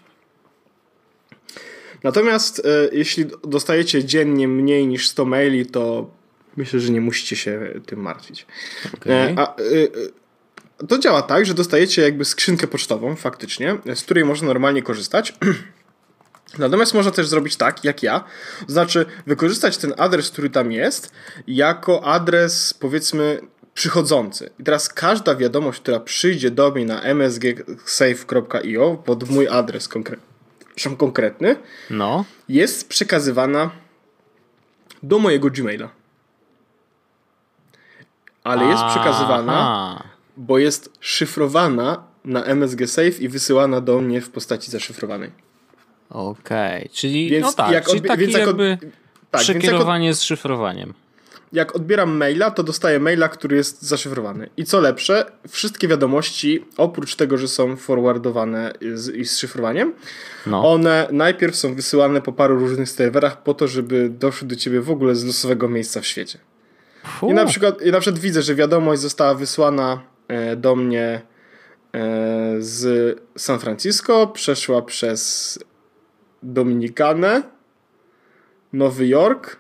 [2.04, 6.12] Natomiast jeśli dostajecie dziennie mniej niż 100 maili, to
[6.60, 8.46] myślę, że nie musicie się tym martwić.
[8.94, 9.36] Okay.
[9.38, 14.48] A, y, y, to działa tak, że dostajecie jakby skrzynkę pocztową faktycznie, z której można
[14.48, 15.34] normalnie korzystać.
[16.58, 18.24] Natomiast można też zrobić tak, jak ja,
[18.66, 21.12] to znaczy wykorzystać ten adres, który tam jest,
[21.48, 23.42] jako adres powiedzmy
[23.74, 24.50] przychodzący.
[24.60, 30.26] I teraz każda wiadomość, która przyjdzie do mnie na msgsafe.io pod mój adres konkretny,
[30.98, 31.56] konkretny
[31.90, 32.26] no.
[32.50, 33.72] jest przekazywana
[35.04, 35.99] do mojego Gmaila
[38.50, 40.04] ale jest przekazywana,
[40.38, 45.32] bo jest szyfrowana na MSG Safe i wysyłana do mnie w postaci zaszyfrowanej.
[46.10, 46.90] Okej, okay.
[46.94, 48.78] czyli więc no tak, jak czyli taki więc jak jakby
[49.32, 50.94] tak, przekierowanie jak z szyfrowaniem.
[51.54, 54.50] Jak odbieram maila, to dostaję maila, który jest zaszyfrowany.
[54.58, 59.94] I co lepsze, wszystkie wiadomości, oprócz tego, że są forwardowane z, i z szyfrowaniem,
[60.46, 60.72] no.
[60.72, 64.92] one najpierw są wysyłane po paru różnych serwerach po to, żeby doszły do ciebie w
[64.92, 66.40] ogóle z losowego miejsca w świecie.
[67.30, 71.22] I na, przykład, I na przykład widzę, że wiadomość została wysłana e, do mnie
[71.94, 75.60] e, z San Francisco, przeszła przez
[76.44, 77.44] Dominikanę,
[78.74, 79.60] Nowy Jork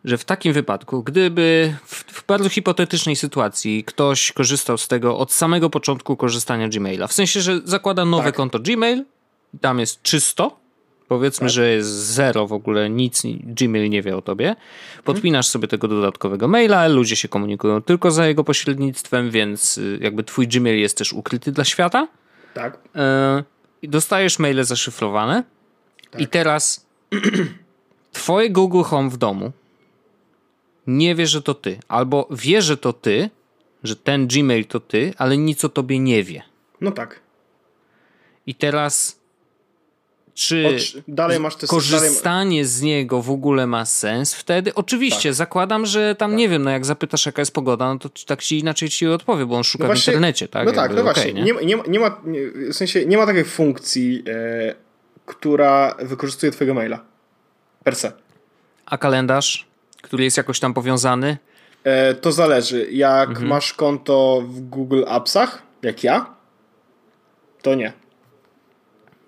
[0.06, 5.32] że w takim wypadku, gdyby w, w, bardzo hipotetycznej sytuacji ktoś korzystał z tego od
[5.32, 8.36] samego początku korzystania Gmaila, w sensie, że zakłada nowe tak.
[8.36, 9.06] konto Gmail,
[9.62, 10.65] tam jest czysto,
[11.08, 11.54] powiedzmy, tak.
[11.54, 14.56] że jest zero w ogóle, nic Gmail nie wie o tobie,
[15.04, 20.24] podpinasz sobie tego dodatkowego maila, ludzie się komunikują tylko za jego pośrednictwem, więc y, jakby
[20.24, 22.08] twój Gmail jest też ukryty dla świata.
[22.54, 22.80] Tak.
[23.82, 25.44] I dostajesz maile zaszyfrowane
[26.12, 26.22] tak.
[26.22, 26.86] i teraz
[28.12, 29.52] twoje Google Home w domu
[30.88, 31.80] nie wie, że to ty.
[31.88, 33.30] Albo wie, że to ty,
[33.84, 36.44] że ten Gmail to ty, ale nic o tobie nie wie.
[36.82, 37.20] No tak.
[38.48, 39.20] I teraz
[40.36, 42.66] czy dalej masz te, korzystanie dalej...
[42.66, 44.74] z niego w ogóle ma sens wtedy?
[44.74, 45.36] Oczywiście, tak.
[45.36, 46.38] zakładam, że tam tak.
[46.38, 49.46] nie wiem, no jak zapytasz jaka jest pogoda, no to tak ci inaczej ci odpowie,
[49.46, 50.66] bo on szuka no właśnie, w internecie, tak?
[50.66, 51.34] No tak, Jakby, no właśnie.
[51.34, 51.44] Nie?
[51.44, 52.40] Nie, nie, nie, ma, nie,
[52.72, 54.76] w sensie nie ma takiej funkcji, e,
[55.26, 57.00] która wykorzystuje twojego maila.
[57.84, 58.12] Per se.
[58.86, 59.66] A kalendarz?
[60.06, 61.38] który jest jakoś tam powiązany?
[61.84, 62.88] E, to zależy.
[62.92, 63.48] Jak mhm.
[63.48, 66.26] masz konto w Google Appsach, jak ja,
[67.62, 67.94] to nie.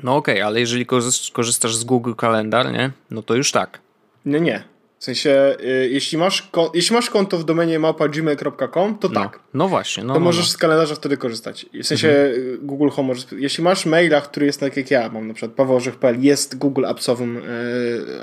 [0.03, 0.85] No okej, okay, ale jeżeli
[1.33, 2.91] korzystasz z Google Kalendar, nie?
[3.11, 3.79] No to już tak.
[4.25, 4.63] Nie, nie.
[4.99, 9.13] W sensie, y, jeśli, masz jeśli masz konto w domenie małpa.gmail.com, to no.
[9.13, 9.39] tak.
[9.53, 10.03] No właśnie.
[10.03, 10.51] No, to no, możesz no.
[10.51, 11.65] z kalendarza wtedy korzystać.
[11.83, 12.57] W sensie mhm.
[12.61, 13.25] Google Home możesz...
[13.31, 17.35] Jeśli masz maila, który jest tak jak ja, mam na przykład pawełorzech.pl, jest Google Appsowym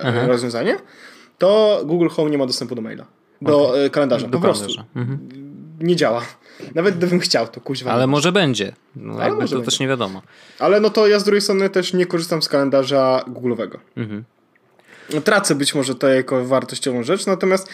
[0.04, 0.78] yy, rozwiązaniem,
[1.38, 3.06] to Google Home nie ma dostępu do maila.
[3.42, 3.90] Do okay.
[3.90, 4.26] Kalendarza.
[4.26, 4.74] Do po kalendarza.
[4.74, 4.98] prostu.
[4.98, 5.28] Mhm.
[5.80, 6.22] Nie działa.
[6.74, 7.90] Nawet gdybym chciał, to kuźwa.
[7.90, 8.72] Ale może będzie.
[8.96, 9.64] No, Ale może to będzie.
[9.64, 10.22] też nie wiadomo.
[10.58, 13.78] Ale no to ja z drugiej strony też nie korzystam z kalendarza Google'owego.
[13.96, 14.24] Mhm.
[15.24, 17.68] Tracę być może to jako wartościową rzecz, natomiast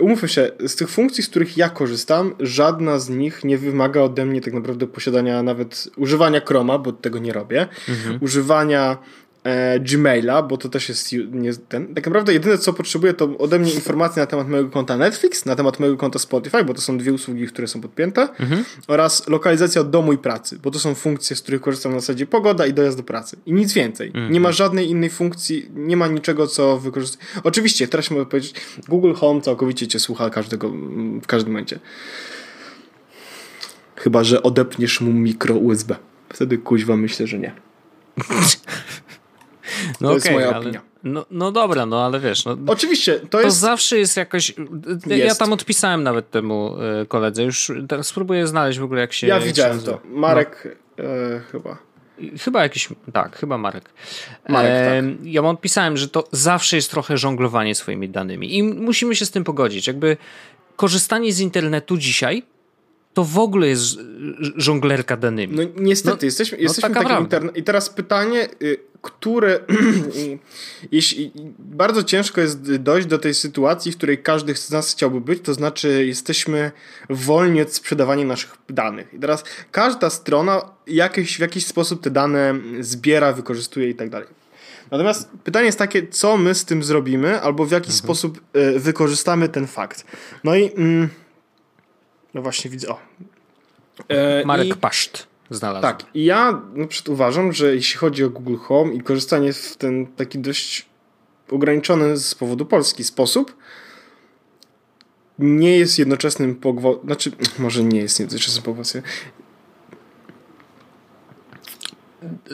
[0.00, 4.26] umówmy się, z tych funkcji, z których ja korzystam, żadna z nich nie wymaga ode
[4.26, 8.18] mnie tak naprawdę posiadania nawet używania Chroma, bo tego nie robię, mhm.
[8.20, 8.98] używania
[9.46, 11.94] e, Gmaila, bo to też jest nie, ten.
[11.94, 15.56] Tak naprawdę jedyne co potrzebuję to ode mnie informacje na temat mojego konta Netflix, na
[15.56, 18.64] temat mojego konta Spotify, bo to są dwie usługi, które są podpięte mhm.
[18.88, 22.66] oraz lokalizacja domu i pracy, bo to są funkcje, z których korzystam na zasadzie pogoda
[22.66, 23.36] i dojazd do pracy.
[23.46, 24.08] I nic więcej.
[24.08, 24.32] Mhm.
[24.32, 27.20] Nie ma żadnej innej funkcji, nie ma niczego, co wykorzystać.
[27.44, 28.54] Oczywiście, teraz mogę powiedzieć,
[28.88, 30.70] Google Home całkowicie cię słucha każdego,
[31.22, 31.78] w każdym momencie.
[33.96, 35.96] Chyba, że odepniesz mu mikro USB.
[36.28, 37.52] Wtedy kuźwa myślę, że nie.
[40.00, 40.80] No to okay, jest moja ale, opinia.
[41.04, 42.44] No, no dobra, no ale wiesz.
[42.44, 43.56] No, Oczywiście, to, to jest.
[43.56, 44.54] zawsze jest jakoś.
[45.06, 45.38] Ja jest.
[45.38, 47.42] tam odpisałem nawet temu e, koledze.
[47.42, 49.26] Już teraz spróbuję znaleźć w ogóle, jak się.
[49.26, 50.00] Ja widziałem to.
[50.04, 51.04] Marek no.
[51.04, 51.78] e, chyba.
[52.40, 53.90] Chyba jakiś, tak, chyba Marek.
[54.48, 55.26] Marek e, tak.
[55.26, 59.30] Ja mu odpisałem, że to zawsze jest trochę żonglowanie swoimi danymi i musimy się z
[59.30, 59.86] tym pogodzić.
[59.86, 60.16] Jakby
[60.76, 62.42] korzystanie z internetu dzisiaj
[63.16, 63.98] to w ogóle jest
[64.56, 65.56] żonglerka danymi.
[65.56, 67.56] No niestety, no, jesteśmy, no jesteśmy no, takim internet.
[67.56, 69.60] I teraz pytanie, y, które
[70.92, 75.42] jeśli bardzo ciężko jest dojść do tej sytuacji, w której każdy z nas chciałby być,
[75.42, 76.72] to znaczy jesteśmy
[77.10, 79.14] wolni od sprzedawania naszych danych.
[79.14, 84.28] I teraz każda strona jakieś, w jakiś sposób te dane zbiera, wykorzystuje i tak dalej.
[84.90, 87.98] Natomiast pytanie jest takie, co my z tym zrobimy, albo w jaki mhm.
[87.98, 90.04] sposób y, wykorzystamy ten fakt.
[90.44, 91.08] No i mm,
[92.36, 92.98] no właśnie widzę, o.
[94.08, 95.82] E, Marek i, Paszt znalazł.
[95.82, 99.76] Tak, i ja na przykład uważam, że jeśli chodzi o Google Home i korzystanie w
[99.76, 100.86] ten taki dość
[101.50, 103.56] ograniczony z powodu Polski sposób,
[105.38, 109.08] nie jest jednoczesnym pogwałceniem, znaczy może nie jest jednoczesnym pogwałceniem,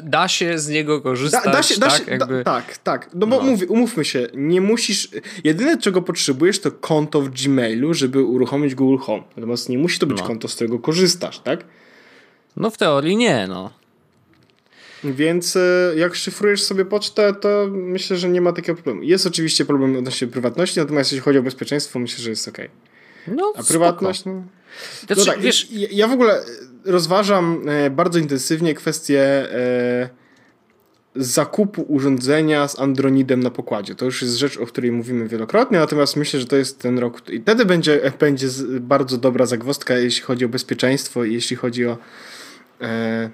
[0.02, 1.44] da się z niego korzystać.
[1.44, 2.44] Da, da się, tak, da się, jakby...
[2.44, 3.10] da, tak, tak.
[3.14, 3.52] No bo no.
[3.68, 5.08] Umówmy się, nie musisz.
[5.44, 9.22] Jedyne, czego potrzebujesz, to konto w Gmailu, żeby uruchomić Google Home.
[9.36, 10.26] Natomiast nie musi to być no.
[10.26, 11.64] konto, z którego korzystasz, tak?
[12.56, 13.70] No w teorii nie, no.
[15.04, 19.02] Więc e, jak szyfrujesz sobie pocztę, to myślę, że nie ma takiego problemu.
[19.02, 22.58] Jest oczywiście problem odnośnie prywatności, natomiast jeśli chodzi o bezpieczeństwo, myślę, że jest ok.
[23.26, 24.42] No, A prywatność, no.
[25.06, 26.42] Znaczy, no tak, wiesz, ja, ja w ogóle
[26.84, 30.08] rozważam e, bardzo intensywnie kwestię e,
[31.16, 33.94] zakupu urządzenia z Andronidem na pokładzie.
[33.94, 37.30] To już jest rzecz, o której mówimy wielokrotnie, natomiast myślę, że to jest ten rok.
[37.30, 38.48] I wtedy będzie, będzie
[38.80, 41.98] bardzo dobra zagwozdka, jeśli chodzi o bezpieczeństwo i jeśli chodzi o.
[42.80, 43.30] E,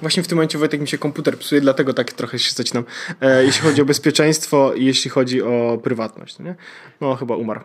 [0.00, 2.84] Właśnie w tym momencie Wojtek mi się komputer psuje, dlatego tak trochę się zacinam.
[3.20, 6.54] E, jeśli chodzi o bezpieczeństwo i jeśli chodzi o prywatność, no nie?
[7.00, 7.60] No chyba umarł.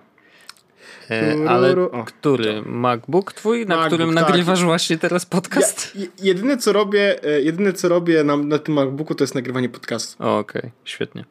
[1.11, 2.61] E, ale O, który?
[2.65, 4.23] MacBook twój, na MacBook, którym tak.
[4.27, 5.91] nagrywasz właśnie teraz podcast?
[5.95, 9.35] Ja, je- jedyne co robię, e, jedyne co robię na, na tym MacBooku to jest
[9.35, 10.23] nagrywanie podcastu.
[10.23, 11.25] Okej, świetnie.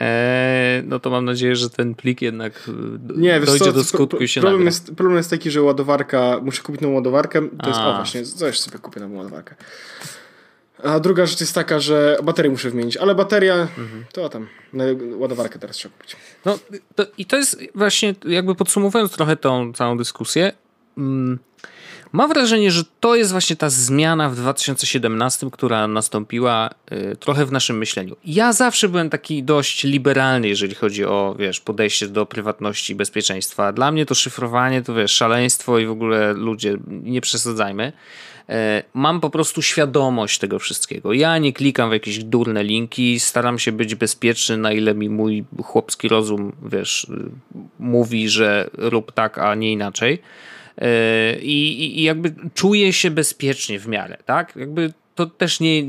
[0.00, 2.72] E, no to mam nadzieję, że ten plik jednak e,
[3.20, 4.68] Nie, dojdzie co, do skutku pro- i się problem nagra.
[4.68, 7.92] jest, problem jest taki, że ładowarka, muszę kupić nową ładowarkę, to jest, A.
[7.92, 9.54] o właśnie, coś sobie kupię nową ładowarkę.
[10.82, 14.04] A druga rzecz jest taka, że baterię muszę wymienić, ale bateria, Mhm.
[14.12, 14.48] to tam,
[15.16, 16.16] ładowarkę teraz trzeba kupić.
[16.44, 16.58] No
[16.94, 20.52] to, i to jest właśnie, jakby podsumowując trochę tą całą dyskusję,
[20.98, 21.38] mm,
[22.12, 27.52] mam wrażenie, że to jest właśnie ta zmiana w 2017, która nastąpiła y, trochę w
[27.52, 28.16] naszym myśleniu.
[28.24, 33.72] Ja zawsze byłem taki dość liberalny, jeżeli chodzi o, wiesz, podejście do prywatności i bezpieczeństwa.
[33.72, 37.92] Dla mnie to szyfrowanie to, wiesz, szaleństwo i w ogóle ludzie, nie przesadzajmy.
[38.48, 41.12] E, Mam po prostu świadomość tego wszystkiego.
[41.12, 45.44] Ja nie klikam w jakieś durne linki, staram się być bezpieczny, na ile mi mój
[45.64, 47.30] chłopski rozum, wiesz, y,
[47.78, 50.22] mówi, że rób tak, a nie inaczej.
[50.78, 54.56] E, I, i- jakby czuję się bezpiecznie w miarę, tak?
[54.56, 55.82] Jakby to też nie.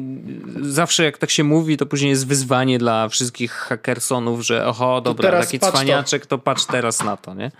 [0.61, 5.39] Zawsze jak tak się mówi, to później jest wyzwanie dla wszystkich hackersonów, że oho, dobra,
[5.41, 5.77] taki patrz to.
[5.77, 7.51] cwaniaczek, to patrz teraz na to, nie?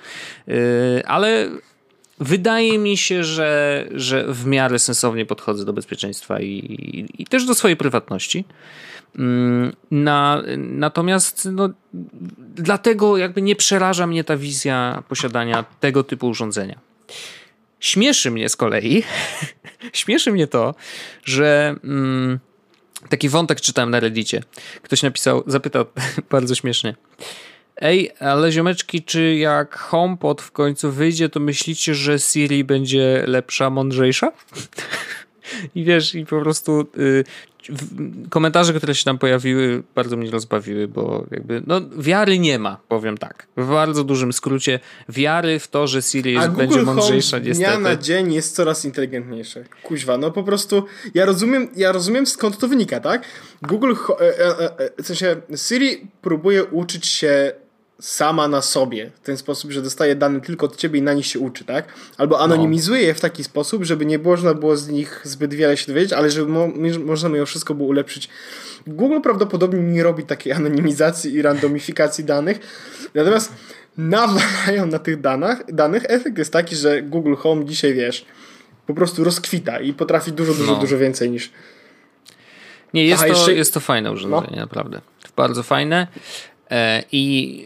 [0.47, 0.56] Yy,
[1.06, 1.49] ale
[2.19, 7.45] wydaje mi się, że, że w miarę sensownie podchodzę do bezpieczeństwa i, i, i też
[7.45, 8.45] do swojej prywatności.
[9.19, 11.69] Mm, Na, natomiast no,
[12.56, 16.80] dlatego jakby nie przeraża mnie ta wizja posiadania tego typu urządzenia.
[17.80, 19.04] Śmieszy mnie z kolei,
[19.93, 20.76] śmieszy mnie to,
[21.26, 22.39] że mm,
[23.10, 24.43] taki wątek czytałem na Reddicie.
[24.82, 25.86] Ktoś napisał, zapytał
[26.32, 26.95] bardzo śmiesznie.
[27.77, 33.69] Ej, ale ziomeczki, czy jak HomePod w końcu wyjdzie, to myślicie, że Siri będzie lepsza,
[33.69, 34.31] mądrzejsza?
[35.75, 37.23] I wiesz, i po prostu y,
[38.29, 43.17] komentarze, które się tam pojawiły, bardzo mnie rozbawiły, bo jakby, no, wiary nie ma, powiem
[43.17, 43.47] tak.
[43.57, 47.41] W bardzo dużym skrócie, wiary w to, że Siri jest, będzie Google Home mądrzejsza, z
[47.41, 48.03] dnia na niestety.
[48.03, 49.63] dzień jest coraz inteligentniejsze.
[49.83, 53.23] Kuźwa, no po prostu ja rozumiem, ja rozumiem skąd to wynika, tak?
[53.62, 57.51] Google, e, e, e, w sensie Siri próbuje uczyć się
[57.99, 61.25] sama na sobie, w ten sposób, że dostaje dane tylko od ciebie i na nich
[61.25, 61.86] się uczy, tak?
[62.17, 65.88] Albo anonimizuje je w taki sposób, żeby nie można było z nich zbyt wiele się
[65.88, 66.69] dowiedzieć, ale żeby mo
[67.06, 68.29] można mimo wszystko było ulepszyć.
[68.88, 72.60] Google prawdopodobnie nie robi takiej anonimizacji i randomifikacji danych,
[73.13, 73.53] natomiast
[73.97, 76.03] nawalają na tych danych, danych.
[76.08, 78.25] Efekt jest taki, że Google Home dzisiaj, wiesz,
[78.88, 80.79] po prostu rozkwita i potrafi dużo, dużo, No.
[80.79, 81.51] dużo więcej niż...
[82.93, 83.58] Nie, jest, Aha, to, jeszcze- No.
[83.58, 85.01] jest to fajne urządzenie, naprawdę.
[85.36, 86.08] Bardzo fajne.
[86.71, 87.65] E, I,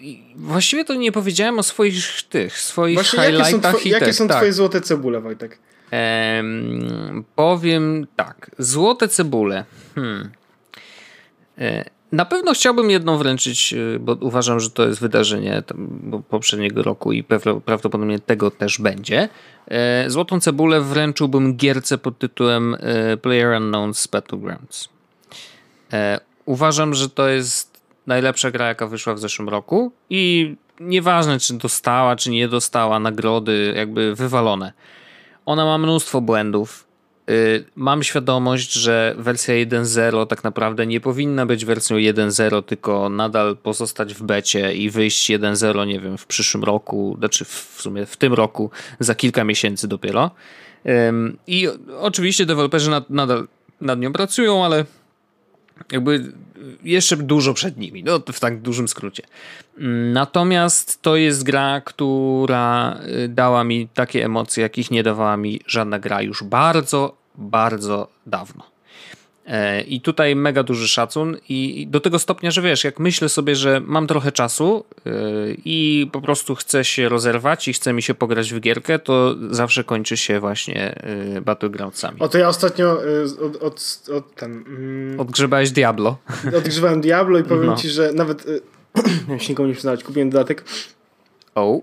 [0.00, 3.88] I właściwie to nie powiedziałem o swoich tych, swoich Właśnie jakie są, highlightach two, i
[3.88, 4.36] jakie są tak.
[4.36, 5.58] twoje złote cebule, Wojtek?
[5.90, 8.50] Em, powiem tak.
[8.58, 9.64] Złote cebule.
[9.94, 10.30] Hmm.
[11.58, 15.62] E, Na pewno chciałbym jedną wręczyć, e, bo uważam, że to jest wydarzenie
[16.28, 17.24] poprzedniego roku i
[17.64, 19.28] prawdopodobnie tego też będzie.
[19.68, 22.76] E, Złotą cebulę wręczyłbym gierce pod tytułem
[23.22, 24.88] Player Unknown's Battlegrounds.
[25.92, 27.71] E, Uważam, że to jest
[28.06, 33.74] najlepsza gra, jaka wyszła w zeszłym roku i nieważne, czy dostała, czy nie dostała nagrody,
[33.76, 34.72] jakby wywalone.
[35.46, 36.86] Ona ma mnóstwo błędów.
[37.30, 43.56] Y, Mam świadomość, że wersja 1.0 tak naprawdę nie powinna być wersją 1.0, tylko nadal
[43.56, 48.16] pozostać w becie i wyjść 1.0, nie wiem, w przyszłym roku, znaczy w sumie w
[48.16, 50.30] tym roku, za kilka miesięcy dopiero.
[51.46, 51.68] I
[52.00, 53.48] oczywiście deweloperzy nad, nadal
[53.80, 54.84] nad nią pracują, ale
[55.92, 56.32] jakby
[56.82, 59.22] jeszcze dużo przed nimi, no w tak dużym skrócie.
[60.12, 65.98] Natomiast to jest gra, która y, dała mi takie emocje, jakich nie dawała mi żadna
[65.98, 68.71] gra już bardzo, bardzo dawno.
[69.52, 73.56] E, I tutaj mega duży szacun i do tego stopnia, że wiesz, jak myślę sobie,
[73.56, 75.12] że mam trochę czasu yy,
[75.64, 79.84] i po prostu chcę się rozerwać i chce mi się pograć w gierkę, to zawsze
[79.84, 81.00] kończy się właśnie
[81.34, 82.20] yy, Battlegroundsami.
[82.20, 82.98] O, to ja ostatnio
[83.46, 84.52] od, od, od ten...
[84.52, 86.16] Mm, Odgrzebałeś Diablo.
[86.58, 87.76] odgrzewałem Diablo i powiem No.
[87.76, 88.46] ci, że nawet...
[89.28, 90.64] Nie się nikomu nie przyznać, kupiłem dodatek,
[91.54, 91.80] O.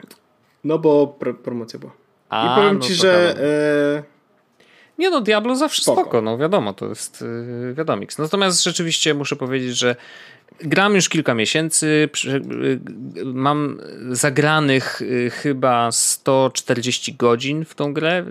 [0.64, 1.92] no bo pro, promocja była.
[2.30, 3.34] A, I powiem no ci, że...
[3.36, 4.19] tam- Y,
[5.00, 8.18] Nie no, Diablo zawsze spoko, spoko no wiadomo, to jest yy, wiadomix.
[8.18, 9.96] Natomiast rzeczywiście muszę powiedzieć, że
[10.62, 12.10] Gram już kilka miesięcy.
[13.26, 18.26] Mam zagranych y, chyba 140 godzin w tą grę,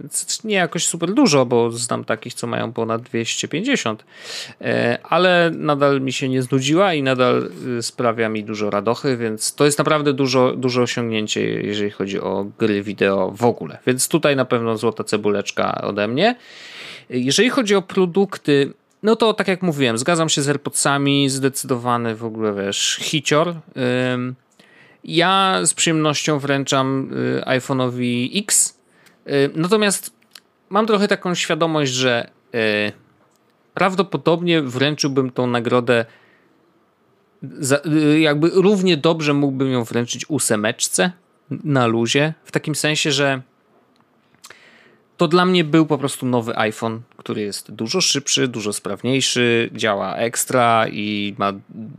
[0.45, 4.05] nie jakoś super dużo, bo znam takich, co mają ponad 250,
[4.61, 9.55] e, ale nadal mi się nie znudziła i nadal y, sprawia mi dużo radochy, więc
[9.55, 13.79] to jest naprawdę dużo, dużo osiągnięcie, jeżeli chodzi o gry wideo w ogóle.
[13.87, 16.37] Więc tutaj na pewno złota cebuleczka ode mnie.
[17.11, 22.25] Jeżeli chodzi o produkty, no to tak jak mówiłem, zgadzam się z AirPodsami, zdecydowany w
[22.25, 23.55] ogóle, wiesz, hicior.
[25.05, 28.79] Ja z przyjemnością wręczam y, iPhone'owi X,
[29.55, 30.19] natomiast
[30.71, 32.93] mam trochę taką świadomość, że y,
[33.75, 36.05] prawdopodobnie wręczyłbym tą nagrodę
[37.87, 41.13] y, jakby równie dobrze mógłbym ją wręczyć ósemeczce
[41.51, 43.43] na luzie, w takim sensie, że
[45.19, 50.17] to dla mnie był po prostu nowy iPhone, który jest dużo szybszy, dużo sprawniejszy, działa
[50.17, 51.53] ekstra i ma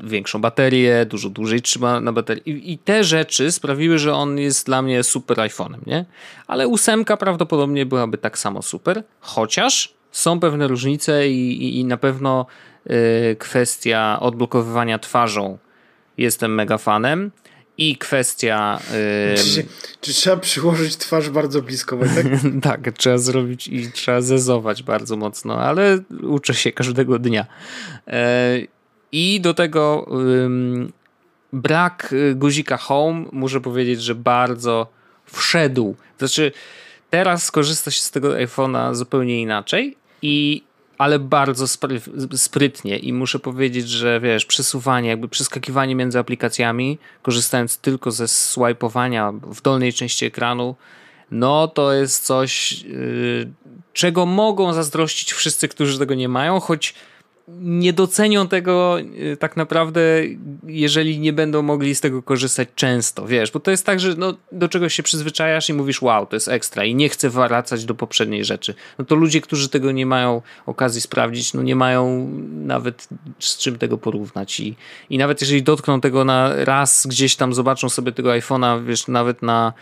[0.04, 2.50] większą baterię, dużo dłużej trzyma na baterii.
[2.50, 6.06] I, I, te rzeczy sprawiły, że on jest dla mnie super iPhone'em, nie?
[6.48, 11.98] Ale ósemka prawdopodobnie byłaby tak samo super, chociaż są pewne różnice i, i, i na
[11.98, 12.46] pewno
[12.86, 12.96] yy,
[13.40, 15.58] kwestia odblokowywania twarzą
[16.18, 17.32] jestem mega fanem
[17.80, 18.80] i kwestia.
[19.36, 19.66] Czy,
[20.02, 22.26] czy, trzeba przyłożyć twarz bardzo blisko, tak?
[22.84, 27.46] tak, trzeba zrobić i trzeba zezować bardzo mocno, ale uczę się każdego dnia.
[28.08, 28.14] Yy,
[29.12, 30.08] I do tego
[31.54, 34.88] brak y, guzika Home, muszę powiedzieć, że bardzo
[35.26, 35.96] wszedł.
[36.18, 36.52] Znaczy,
[37.10, 40.64] teraz skorzysta się z tego iPhone'a zupełnie inaczej i
[41.00, 41.66] ale bardzo
[42.36, 49.32] sprytnie i muszę powiedzieć, że wiesz, przesuwanie, jakby przeskakiwanie między aplikacjami, korzystając tylko ze swipeowania
[49.32, 50.76] w dolnej części ekranu,
[51.32, 53.52] no to jest coś, yy,
[53.94, 56.96] czego mogą zazdrościć wszyscy, którzy tego nie mają, choć
[57.62, 60.02] nie docenią tego y, tak naprawdę,
[60.68, 64.34] jeżeli nie będą mogli z tego korzystać często, wiesz, bo to jest tak, że no,
[64.52, 67.96] do czegoś się przyzwyczajasz i mówisz, wow, to jest ekstra i nie chcę wracać do
[67.96, 68.74] poprzedniej rzeczy.
[69.00, 73.08] No to ludzie, którzy tego nie mają okazji sprawdzić, no nie mają nawet
[73.40, 74.76] z czym tego porównać i,
[75.10, 79.42] i nawet jeżeli dotkną tego na raz, gdzieś tam zobaczą sobie tego iPhone'a, wiesz, nawet
[79.42, 79.74] na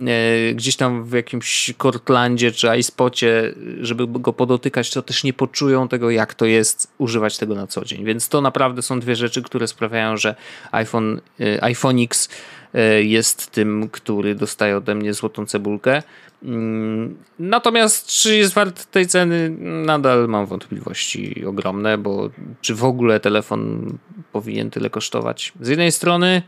[0.00, 5.88] e, gdzieś tam w jakimś Cortlandzie czy iSpocie, żeby go podotykać, to też nie poczują
[5.88, 8.04] tego, jak to jest używać używać tego na co dzień.
[8.04, 10.34] Więc to naprawdę są dwie rzeczy, które sprawiają, że
[10.72, 12.28] iPhone, y, iPhone X
[12.74, 16.02] y, jest tym, który dostaje ode mnie złotą cebulkę.
[16.42, 19.50] Mm, natomiast czy jest wart tej ceny?
[19.60, 23.92] Nadal mam wątpliwości ogromne, bo czy w ogóle telefon
[24.32, 25.52] powinien tyle kosztować?
[25.60, 26.42] Z jednej strony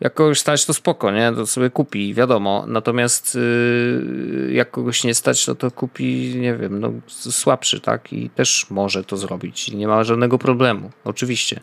[0.00, 1.32] jak kogoś stać, to spoko, nie?
[1.36, 2.64] To sobie kupi, wiadomo.
[2.66, 8.12] Natomiast yy, jak kogoś nie stać, no to kupi, nie wiem, no, słabszy, tak?
[8.12, 9.72] I też może to zrobić.
[9.72, 11.60] Nie ma żadnego problemu, oczywiście.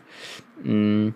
[0.64, 1.12] Yy.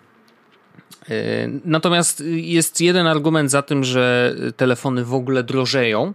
[1.65, 6.13] Natomiast jest jeden argument za tym, że telefony w ogóle drożeją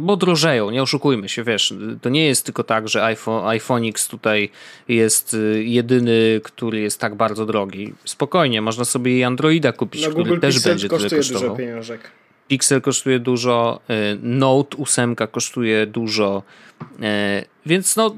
[0.00, 4.08] bo drożeją, nie oszukujmy się, wiesz, to nie jest tylko tak, że iPhone, iPhone X
[4.08, 4.50] tutaj
[4.88, 7.92] jest y, jedyny, który jest tak bardzo drogi.
[8.04, 11.42] Spokojnie, można sobie i Androida kupić, który Google też Pixel będzie tyle kosztował.
[11.42, 12.10] Dużo pieniążek.
[12.48, 16.42] Pixel kosztuje dużo, y, Note 8 kosztuje dużo,
[16.82, 18.16] y, więc no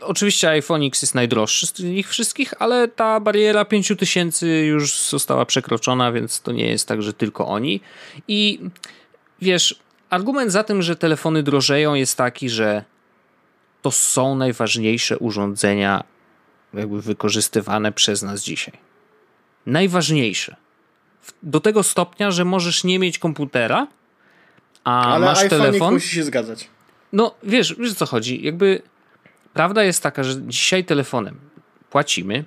[0.00, 6.12] oczywiście iPhone X jest najdroższy z nich wszystkich, ale ta bariera 5000 już została przekroczona,
[6.12, 7.80] więc to nie jest tak, że tylko oni.
[8.28, 8.60] I
[9.42, 9.83] wiesz,
[10.14, 12.84] Argument za tym, że telefony drożeją jest taki, że
[13.82, 16.04] to są najważniejsze urządzenia
[16.74, 18.74] jakby wykorzystywane przez nas dzisiaj.
[19.66, 20.56] Najważniejsze.
[21.42, 23.86] Do tego stopnia, że możesz nie mieć komputera,
[24.84, 25.94] a Ale masz iPhone telefon.
[25.94, 26.68] musi się zgadzać.
[27.12, 28.42] No, wiesz, wiesz o co chodzi.
[28.42, 28.82] Jakby
[29.52, 31.36] prawda jest taka, że dzisiaj telefonem
[31.90, 32.44] płacimy.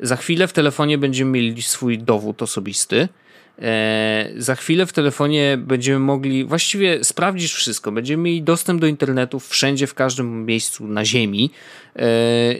[0.00, 3.08] Za chwilę w telefonie będziemy mieli swój dowód osobisty
[4.36, 7.92] za chwilę w telefonie będziemy mogli właściwie sprawdzić wszystko.
[7.92, 11.50] Będziemy mieli dostęp do internetu wszędzie, w każdym miejscu na Ziemi.
[11.96, 12.04] E,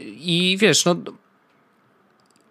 [0.04, 0.96] I wiesz, no,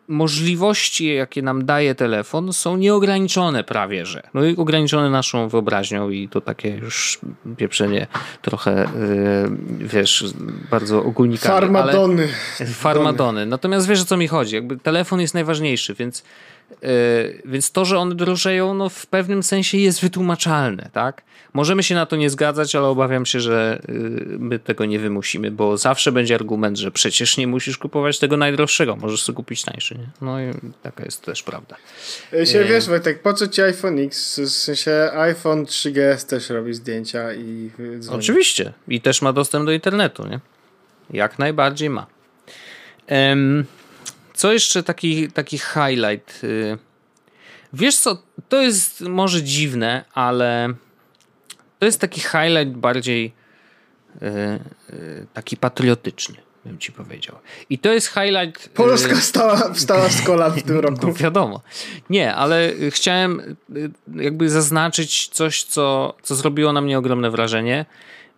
[0.08, 4.24] możliwości, jakie nam daje telefon, są nieograniczone prawie, że.
[4.34, 7.20] No i ograniczone naszą wyobraźnią i to takie już
[7.58, 8.08] pieprzenie
[8.42, 8.90] trochę, e,
[9.80, 10.26] wiesz,
[10.72, 11.54] bardzo ogólnikami.
[11.54, 12.28] Farmadony.
[12.74, 13.46] farmadony.
[13.46, 14.56] Natomiast wiesz, o co mi chodzi.
[14.56, 16.24] Jakby telefon jest najważniejszy, więc
[17.46, 21.24] więc to, że one drożeją, no w pewnym sensie jest wytłumaczalne, tak?
[21.54, 23.82] Możemy się na to nie zgadzać, ale obawiam się, że
[24.40, 28.96] my tego nie wymusimy, bo zawsze będzie argument, że przecież nie musisz kupować tego najdroższego,
[28.96, 30.08] możesz sobie kupić tańszy, nie?
[30.22, 31.76] No i taka jest też prawda.
[32.44, 34.40] Się, wiesz, Wojtek, po co ci iPhone X?
[34.40, 38.20] W sensie iPhone 3GS też robi zdjęcia i dzwoni.
[38.20, 38.74] Oczywiście.
[38.88, 40.40] I też ma dostęp do internetu, nie?
[41.10, 42.08] Jak najbardziej ma.
[43.10, 43.66] Um,
[44.42, 46.44] co jeszcze taki, taki highlight?
[46.44, 46.78] Y,
[47.74, 50.74] wiesz co, to jest może dziwne, ale
[51.80, 53.34] to jest taki highlight bardziej
[54.22, 54.26] y,
[54.94, 56.36] y, taki patriotyczny,
[56.66, 57.36] bym ci powiedział.
[57.70, 58.70] I to jest highlight...
[58.70, 61.08] Polska stała, wstała z kolan w tym roku.
[61.08, 61.62] No wiadomo.
[62.10, 63.56] Nie, ale chciałem
[64.16, 67.86] jakby zaznaczyć coś, co, co zrobiło na mnie ogromne wrażenie.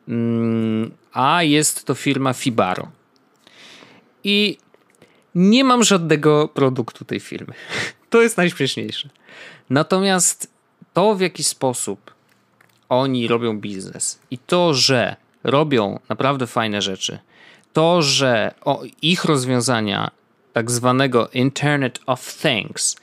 [0.08, 2.88] Mm, a jest to firma Fibaro.
[4.24, 4.58] I
[5.36, 7.54] nie mam żadnego produktu tej firmy.
[8.10, 9.10] To jest najśmieszniejsze.
[9.70, 10.52] Natomiast
[10.94, 12.14] to, w jaki sposób
[12.90, 17.20] oni robią biznes i to, że robią naprawdę fajne rzeczy,
[17.74, 18.54] to, że
[19.02, 20.12] ich rozwiązania
[20.54, 22.96] tak zwanego Internet of Things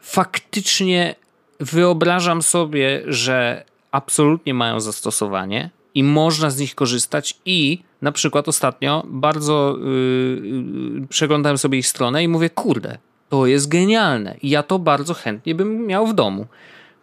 [0.00, 1.14] faktycznie
[1.60, 9.02] wyobrażam sobie, że absolutnie mają zastosowanie i można z nich korzystać i na przykład ostatnio
[9.08, 14.78] bardzo yy, przeglądałem sobie ich stronę i mówię, kurde, to jest genialne i ja to
[14.78, 16.46] bardzo chętnie bym miał w domu.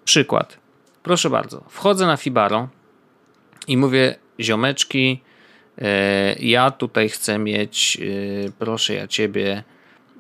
[0.06, 0.58] Przykład.
[1.04, 1.64] Proszę bardzo.
[1.70, 2.70] Wchodzę na Fibaro
[3.68, 5.22] i mówię, ziomeczki,
[5.78, 5.86] yy,
[6.40, 9.64] ja tutaj chcę mieć, yy, proszę ja ciebie...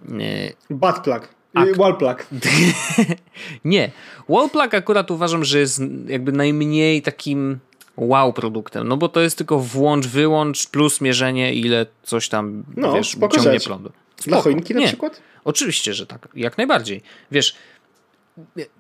[0.10, 1.30] Yy, Bad plug.
[1.54, 2.26] Ak- Wallplug.
[3.66, 3.92] nie.
[4.30, 7.60] Wallplug akurat uważam, że jest jakby najmniej takim
[7.98, 12.94] wow produktem, no bo to jest tylko włącz, wyłącz plus mierzenie ile coś tam, no,
[12.94, 13.66] wiesz, ciągnie rzecz.
[13.66, 13.90] prądu.
[13.90, 14.30] Spoko.
[14.30, 14.88] Dla choinki na Nie.
[14.88, 15.22] przykład?
[15.44, 17.02] Oczywiście, że tak, jak najbardziej.
[17.32, 17.56] Wiesz,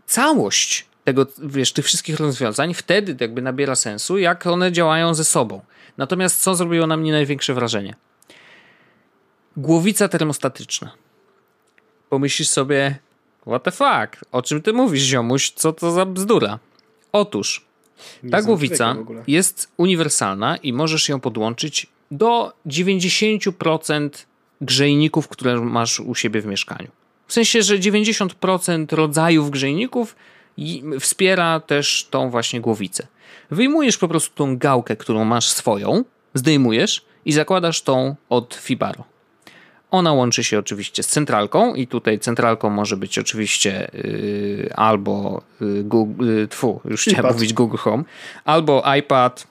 [0.05, 5.61] całość tego, wiesz, tych wszystkich rozwiązań wtedy jakby nabiera sensu, jak one działają ze sobą.
[5.97, 7.95] Natomiast co zrobiło na mnie największe wrażenie?
[9.57, 10.91] Głowica termostatyczna.
[12.09, 12.97] Pomyślisz sobie,
[13.47, 16.59] what the fuck, o czym ty mówisz, ziomuś, co to za bzdura?
[17.11, 17.65] Otóż,
[18.31, 18.95] ta głowica
[19.27, 24.09] jest uniwersalna i możesz ją podłączyć do 90%
[24.61, 26.87] grzejników, które masz u siebie w mieszkaniu.
[27.27, 30.15] W sensie, że 90% rodzajów grzejników
[30.99, 33.07] wspiera też tą właśnie głowicę.
[33.51, 39.12] Wyjmujesz po prostu tą gałkę, którą masz swoją, zdejmujesz i zakładasz tą od Fibaro.
[39.93, 45.83] Ona łączy się oczywiście z centralką i tutaj centralką może być oczywiście yy, albo yy,
[45.83, 48.03] Google, yy, tfu, już chciałem mówić Google Home,
[48.45, 49.47] albo iPad,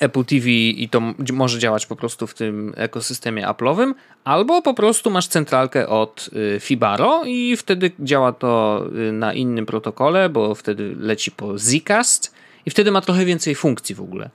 [0.00, 1.02] Apple TV i to
[1.32, 3.94] może działać po prostu w tym ekosystemie Apple'owym,
[4.24, 9.66] albo po prostu masz centralkę od y, Fibaro i wtedy działa to y, na innym
[9.66, 12.34] protokole, bo wtedy leci po Zcast
[12.66, 14.30] i wtedy ma trochę więcej funkcji w ogóle.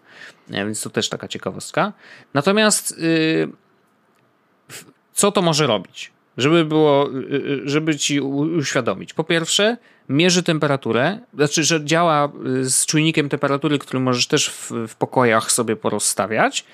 [0.50, 1.94] Więc to też taka ciekawostka.
[2.34, 3.52] Natomiast yy,
[5.22, 6.12] co to może robić?
[6.38, 9.14] Żeby było, y, y, żeby ci uświadomić.
[9.14, 9.78] Po pierwsze,
[10.10, 15.52] mierzy temperaturę, znaczy, że działa y, z czujnikiem temperatury, który możesz też w, w pokojach
[15.52, 16.66] sobie porozstawiać,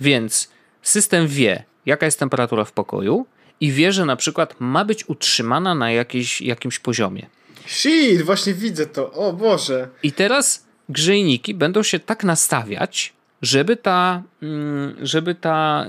[0.00, 0.50] więc
[0.82, 3.26] system wie, jaka jest temperatura w pokoju
[3.60, 7.26] i wie, że na przykład ma być utrzymana na jakiejś, jakimś poziomie.
[7.66, 9.88] Shit, właśnie widzę to, o Boże.
[10.02, 15.86] I teraz grzejniki będą się tak nastawiać, żeby ta, mm, żeby ta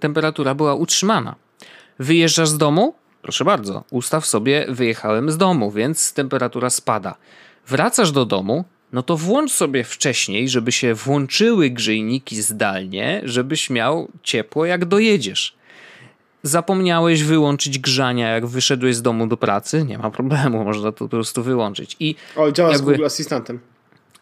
[0.00, 1.45] temperatura była utrzymana.
[1.98, 2.94] Wyjeżdżasz z domu?
[3.22, 7.14] Proszę bardzo, ustaw sobie wyjechałem z domu, więc temperatura spada.
[7.68, 14.08] Wracasz do domu, no to włącz sobie wcześniej, żeby się włączyły grzejniki zdalnie, żebyś miał
[14.22, 15.56] ciepło jak dojedziesz.
[16.42, 19.84] Zapomniałeś wyłączyć grzania, jak wyszedłeś z domu do pracy?
[19.84, 21.96] Nie ma problemu, można to po prostu wyłączyć.
[22.00, 22.84] I o, działa jakby...
[22.84, 23.60] z Google Asystentem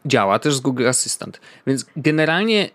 [0.07, 1.41] działa też z Google Assistant.
[1.67, 2.71] Więc generalnie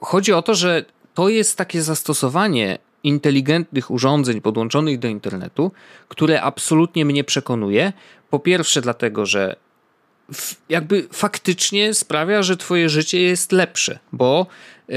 [0.00, 0.84] chodzi o to, że
[1.14, 5.72] to jest takie zastosowanie inteligentnych urządzeń podłączonych do internetu,
[6.08, 7.92] które absolutnie mnie przekonuje.
[8.30, 9.56] Po pierwsze, dlatego, że
[10.68, 14.46] jakby faktycznie sprawia, że twoje życie jest lepsze, bo,
[14.88, 14.96] yy,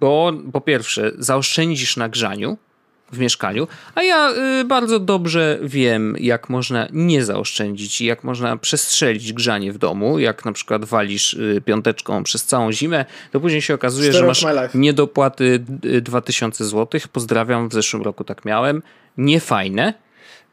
[0.00, 2.58] bo po pierwsze zaoszczędzisz na grzaniu,
[3.12, 4.30] w mieszkaniu, a ja
[4.60, 10.18] y, bardzo dobrze wiem, jak można nie zaoszczędzić i jak można przestrzelić grzanie w domu,
[10.18, 14.44] jak na przykład walisz y, piąteczką przez całą zimę, to później się okazuje, że masz
[14.74, 15.64] niedopłaty
[16.02, 17.00] 2000 zł.
[17.12, 18.82] Pozdrawiam, w zeszłym roku tak miałem.
[19.16, 19.94] Niefajne.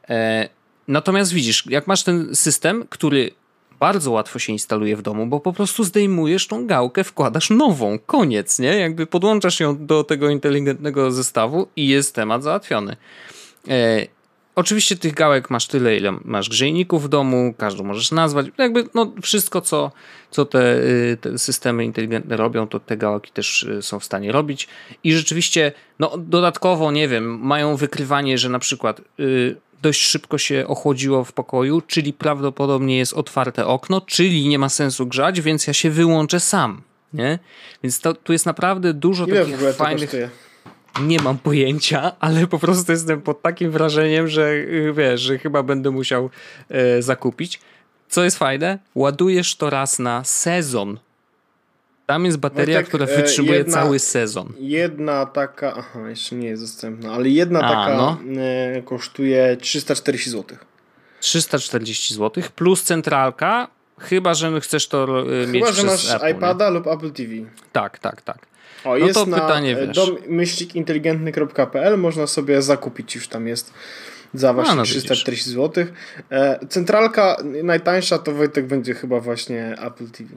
[0.10, 0.50] E,
[0.88, 3.32] natomiast widzisz, jak masz ten system, który
[3.80, 8.60] bardzo łatwo się instaluje w domu, bo po prostu zdejmujesz tą gałkę, wkładasz nową, koniec,
[8.60, 8.78] nie?
[8.78, 12.98] Jakby podłączasz ją do tego inteligentnego zestawu i jest temat załatwiony.
[13.68, 14.08] E,
[14.58, 18.46] oczywiście tych gałek masz tyle, ile masz grzejników w domu, każdą możesz nazwać.
[18.58, 19.92] Jakby no, wszystko, co,
[20.32, 24.32] co te, y, te systemy inteligentne robią, to te gałki też y, są w stanie
[24.32, 24.68] robić.
[25.04, 30.68] I rzeczywiście, no dodatkowo, nie wiem, mają wykrywanie, że na przykład yy, dość szybko się
[30.68, 35.74] ochłodziło w pokoju, czyli prawdopodobnie jest otwarte okno, czyli nie ma sensu grzać, więc ja
[35.74, 36.82] się wyłączę sam.
[37.14, 37.40] Nie?
[37.84, 40.12] Więc to, tu jest naprawdę dużo Ile takich fajnych.
[41.02, 45.64] Nie mam pojęcia, ale po prostu jestem pod takim wrażeniem, że y, wiesz, że chyba
[45.64, 46.30] będę musiał
[46.70, 47.60] e, zakupić.
[48.10, 48.80] Co jest fajne?
[48.96, 51.00] Ładujesz to raz na sezon.
[52.08, 54.54] Tam jest bateria, która e, wytrzymuje jedna, cały sezon.
[54.60, 58.18] Jedna taka, aha, jeszcze nie jest dostępna, ale jedna A, taka no.
[58.42, 60.58] e, kosztuje 340 zł.
[61.20, 63.68] 340 zł plus centralka,
[64.00, 66.72] chyba że chcesz to e, chyba, mieć Chyba, że masz Apple, iPada nie?
[66.72, 67.32] lub Apple TV.
[67.72, 68.38] Tak, tak, tak.
[68.86, 69.96] O, no jest to na pytanie, wiesz.
[69.96, 73.74] domyślnikinteligentny.pl można sobie zakupić, już tam jest
[74.34, 75.86] za właśnie no, 340 zł.
[76.70, 80.30] Centralka najtańsza to Wojtek będzie chyba właśnie Apple TV.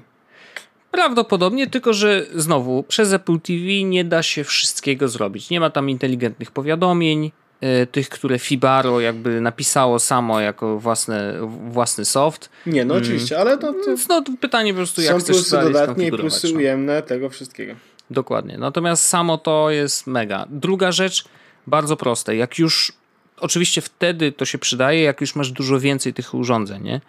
[0.90, 5.50] Prawdopodobnie, tylko że znowu przez Apple TV nie da się wszystkiego zrobić.
[5.50, 11.34] Nie ma tam inteligentnych powiadomień, e, tych, które Fibaro jakby napisało samo jako własne,
[11.70, 12.50] własny soft.
[12.66, 13.04] Nie, no mm.
[13.04, 13.94] oczywiście, ale to, to...
[14.08, 16.58] No, pytanie po prostu, jak Są chcesz plusy dodatnie i plusy no.
[16.58, 17.74] ujemne tego wszystkiego.
[18.10, 18.58] Dokładnie.
[18.58, 20.46] Natomiast samo to jest mega.
[20.50, 21.24] Druga rzecz,
[21.66, 22.36] bardzo proste.
[22.36, 22.92] Jak już,
[23.40, 27.00] oczywiście wtedy to się przydaje, jak już masz dużo więcej tych urządzeń, nie?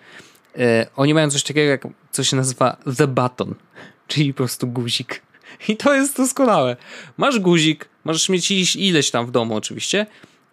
[0.57, 3.55] E, oni mają coś takiego, jak co się nazywa the button,
[4.07, 5.21] czyli po prostu guzik.
[5.69, 6.77] I to jest doskonałe.
[7.17, 10.05] Masz guzik, możesz mieć ileś tam w domu oczywiście,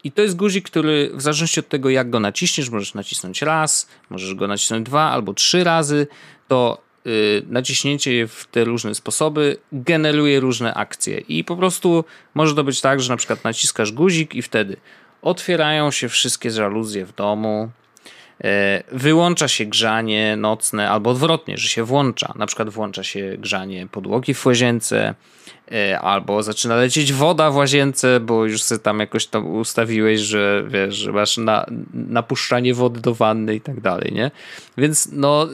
[0.04, 3.88] i to jest guzik, który w zależności od tego, jak go naciśniesz, możesz nacisnąć raz,
[4.10, 6.06] możesz go nacisnąć dwa albo trzy razy,
[6.48, 11.18] to yy, naciśnięcie w te różne sposoby generuje różne akcje.
[11.18, 14.76] I po prostu może to być tak, że na przykład naciskasz guzik i wtedy
[15.22, 17.70] otwierają się wszystkie żaluzje w domu,
[18.92, 22.34] wyłącza się grzanie nocne, albo odwrotnie, że się włącza.
[22.36, 25.14] Na przykład włącza się grzanie podłogi w łazience,
[25.72, 30.64] e, albo zaczyna lecieć woda w łazience, bo już sobie tam jakoś tam ustawiłeś, że
[30.68, 34.30] wiesz, że masz na, napuszczanie wody do wanny i tak dalej, nie?
[34.76, 35.48] Więc no, e,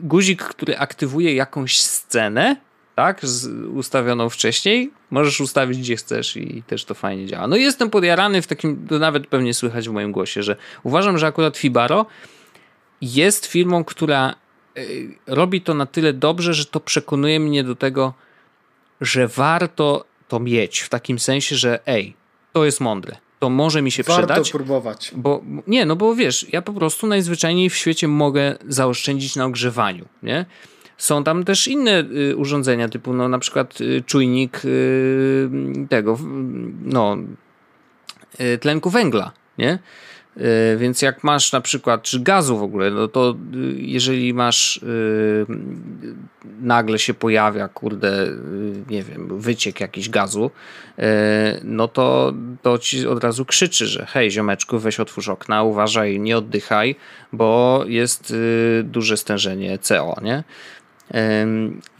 [0.00, 2.56] guzik, który aktywuje jakąś scenę,
[2.94, 7.46] tak, z, ustawioną wcześniej, możesz ustawić gdzie chcesz i też to fajnie działa.
[7.46, 11.26] No jestem podjarany w takim, to nawet pewnie słychać w moim głosie, że uważam, że
[11.26, 12.06] akurat Fibaro
[13.00, 14.34] jest firmą, która
[14.78, 18.14] y, robi to na tyle dobrze, że to przekonuje mnie do tego,
[19.00, 22.16] że warto to mieć w takim sensie, że ej,
[22.52, 23.16] to jest mądre.
[23.38, 24.38] To może mi się warto przydać.
[24.38, 25.12] Warto próbować.
[25.16, 30.04] Bo, nie, no bo wiesz, ja po prostu najzwyczajniej w świecie mogę zaoszczędzić na ogrzewaniu,
[30.22, 30.46] nie?
[30.98, 35.50] Są tam też inne y, urządzenia, typu no, na przykład y, czujnik y,
[35.88, 36.18] tego,
[36.84, 37.16] no,
[38.60, 39.78] tlenku węgla, nie?
[40.76, 43.36] Więc jak masz na przykład, czy gazu w ogóle, no to
[43.76, 44.80] jeżeli masz,
[46.60, 48.28] nagle się pojawia, kurde,
[48.90, 50.50] nie wiem, wyciek jakiś gazu,
[51.64, 52.32] no to,
[52.62, 56.96] to ci od razu krzyczy, że hej ziomeczku, weź otwórz okna, uważaj, nie oddychaj,
[57.32, 58.34] bo jest
[58.84, 60.44] duże stężenie CO, nie?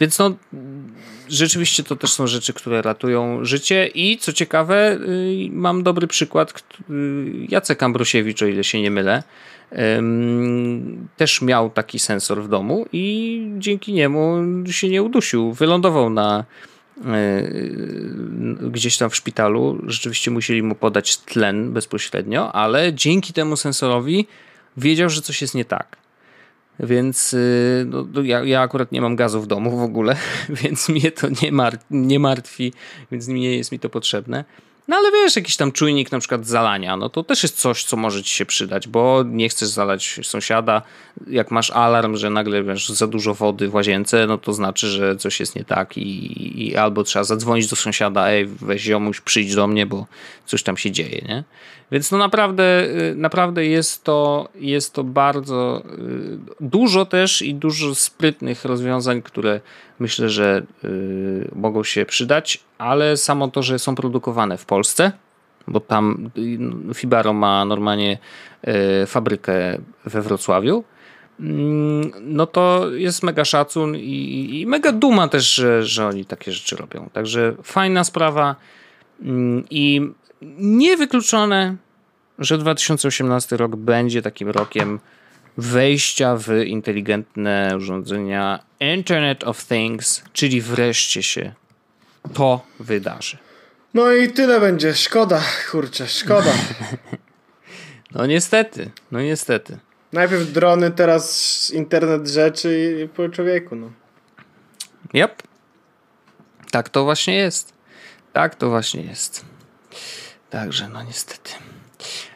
[0.01, 0.35] Więc no,
[1.29, 6.65] rzeczywiście to też są rzeczy, które ratują życie i co ciekawe, y, mam dobry przykład,
[7.49, 9.23] Jacek Ambrosiewicz, o ile się nie mylę,
[11.17, 14.37] też miał taki sensor w domu i dzięki niemu
[14.71, 15.53] się nie udusił.
[15.53, 16.45] Wylądował na
[17.05, 17.43] e,
[18.71, 19.79] gdzieś tam w szpitalu.
[19.87, 24.27] Rzeczywiście musieli mu podać tlen bezpośrednio, ale dzięki temu sensorowi
[24.77, 26.02] wiedział, że coś jest nie tak.
[26.81, 30.17] Więc y, no, no, ja, ja akurat nie mam gazu w domu w ogóle,
[30.63, 32.73] więc mnie to nie, mar nie martwi,
[33.11, 34.45] więc nie jest mi to potrzebne.
[34.89, 37.97] No ale wiesz, jakiś tam czujnik na przykład zalania, no to też jest coś, co
[37.97, 40.83] może ci się przydać, bo nie chcesz zalać sąsiada.
[41.27, 45.17] Jak masz alarm, że nagle wiesz, za dużo wody w łazience, no to znaczy, że
[45.17, 49.55] coś jest nie tak i, i albo trzeba zadzwonić do sąsiada, ej, weź ziomuś, przyjdź
[49.55, 50.07] do mnie, bo
[50.47, 51.45] coś tam się dzieje, nie?
[51.93, 57.95] Więc no naprawdę, y, naprawdę jest to, jest to bardzo y, dużo też i dużo
[57.95, 59.61] sprytnych rozwiązań, które
[60.03, 65.13] myślę, że y, mogą się przydać, ale samo to, że są produkowane w Polsce,
[65.69, 66.31] bo tam
[66.95, 68.19] Fibaro ma normalnie
[69.07, 70.85] fabrykę we Wrocławiu,
[71.41, 76.53] mm, no to jest mega szacun i, i, mega duma też, że, że oni takie
[76.53, 77.11] rzeczy robią.
[77.13, 78.57] Także fajna sprawa
[79.23, 80.11] mm, i
[80.59, 81.77] niewykluczone,
[82.39, 85.01] że 2018 rok będzie takim rokiem
[85.57, 91.53] wejścia w inteligentne urządzenia Internet of Things, czyli wreszcie się
[92.35, 93.39] to wydarzy.
[93.95, 94.95] No i tyle będzie.
[94.95, 96.53] Szkoda, kurczę, szkoda.
[98.15, 99.79] No niestety, no niestety.
[100.13, 103.91] Najpierw drony, teraz internet rzeczy i po człowieku, no.
[105.15, 105.43] Yep.
[106.71, 107.73] Tak to właśnie jest.
[108.33, 109.45] Tak to właśnie jest.
[110.51, 111.51] Także, no niestety.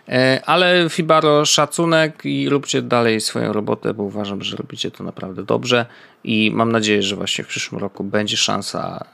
[0.09, 5.45] E, ale Fibaro, szacunek i róbcie dalej swoją robotę, bo uważam, że robicie to naprawdę
[5.45, 5.87] dobrze
[6.25, 9.05] i mam nadzieję, że właśnie w przyszłym roku będzie szansa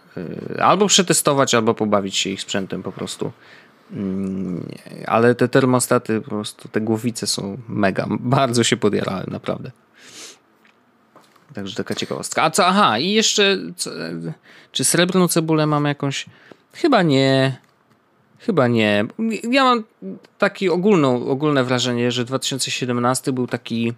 [0.56, 3.32] e, albo przetestować, albo pobawić się ich sprzętem po prostu.
[3.92, 4.68] Mm,
[5.06, 8.06] ale te termostaty, po prostu te głowice są mega.
[8.10, 9.70] Bardzo się podjarałem, naprawdę.
[11.54, 12.42] Także taka ciekawostka.
[12.42, 13.90] A co, aha, i jeszcze, co,
[14.72, 16.26] czy srebrną cebulę mam jakąś?
[16.72, 17.56] Chyba nie.
[18.46, 19.04] Chyba nie.
[19.50, 19.84] Ja mam
[20.38, 23.92] takie ogólną, ogólne wrażenie, że 2017 był taki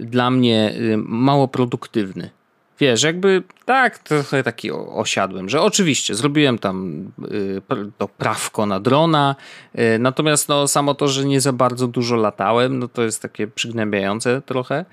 [0.00, 2.30] dla mnie y, mało produktywny.
[2.80, 7.62] Wiesz, jakby tak, trochę taki osiadłem, że oczywiście zrobiłem tam y,
[7.98, 9.36] to prawko na drona,
[9.78, 13.46] y, natomiast no samo to, że nie za bardzo dużo latałem, no to jest takie
[13.46, 14.84] przygnębiające trochę,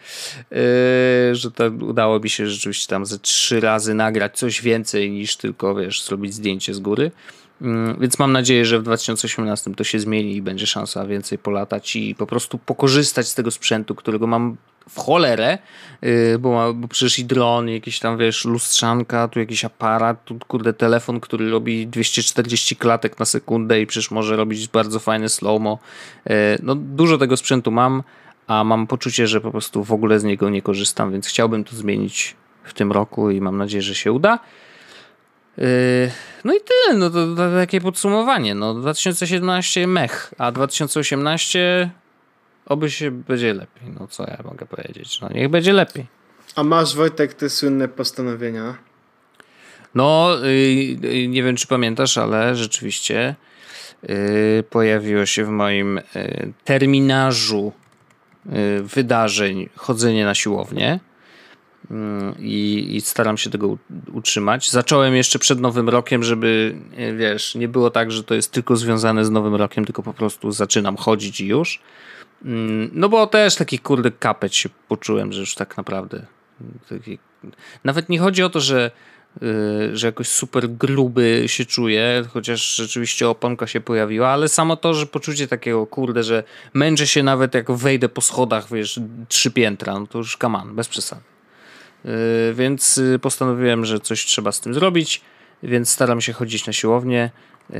[1.31, 5.75] że to udało mi się rzeczywiście tam ze trzy razy nagrać coś więcej niż tylko,
[5.75, 7.11] wiesz, zrobić zdjęcie z góry.
[7.61, 11.95] Mm, więc mam nadzieję, że w 2018 to się zmieni i będzie szansa więcej polatać
[11.95, 14.57] i po prostu pokorzystać z tego sprzętu, którego mam
[14.89, 15.57] w cholerę,
[16.03, 20.73] y, bo, bo przecież i dron, jakieś tam wiesz, lustrzanka, tu jakiś aparat, tu kurde
[20.73, 25.77] telefon, który robi 240 klatek na sekundę i przecież może robić bardzo fajne slow-mo.
[26.27, 26.31] Y,
[26.63, 28.03] no dużo tego sprzętu mam,
[28.47, 31.75] a mam poczucie, że po prostu w ogóle z niego nie korzystam, więc chciałbym to
[31.75, 34.39] zmienić w tym roku i mam nadzieję, że się uda.
[35.57, 36.11] Yy,
[36.43, 38.55] no i tyle, no to, to takie podsumowanie.
[38.55, 41.89] No 2017 mech, a 2018
[42.65, 43.89] oby się będzie lepiej.
[43.99, 45.21] No co ja mogę powiedzieć?
[45.21, 46.07] No niech będzie lepiej.
[46.55, 48.77] A masz Wojtek te słynne postanowienia?
[49.95, 50.29] No,
[51.01, 53.35] yy, nie wiem czy pamiętasz, ale rzeczywiście
[54.03, 57.71] yy, pojawiło się w moim yy, terminarzu
[58.45, 60.99] yy, wydarzeń chodzenie na siłownię.
[61.91, 63.77] Mm, i, i, staram się tego
[64.13, 64.71] utrzymać.
[64.71, 68.75] Zacząłem jeszcze przed Nowym Rokiem, żeby, e, wiesz, nie było tak, że to jest tylko
[68.75, 71.81] związane z Nowym Rokiem, tylko po prostu zaczynam chodzić i już.
[72.45, 76.25] Mm, no bo też taki kurde kapeć się poczułem, że już tak naprawdę
[76.89, 77.19] taki...
[77.84, 78.91] nawet nie chodzi o to, że
[79.41, 84.93] e, że jakoś super gruby się czuję, chociaż rzeczywiście oponka się pojawiła, ale samo to,
[84.93, 89.99] że poczucie takiego, kurde, że męczę się nawet jak wejdę po schodach, wiesz, trzy piętra,
[89.99, 91.32] no to już kaman, bez przesady.
[92.05, 95.21] Y, więc y, postanowiłem, że coś trzeba z tym zrobić,
[95.63, 97.29] więc staram się chodzić na siłownię.
[97.69, 97.75] Y,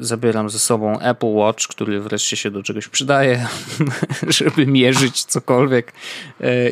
[0.00, 3.46] zabieram ze sobą Apple Watch, który wreszcie się do czegoś przydaje,
[4.38, 5.92] żeby mierzyć cokolwiek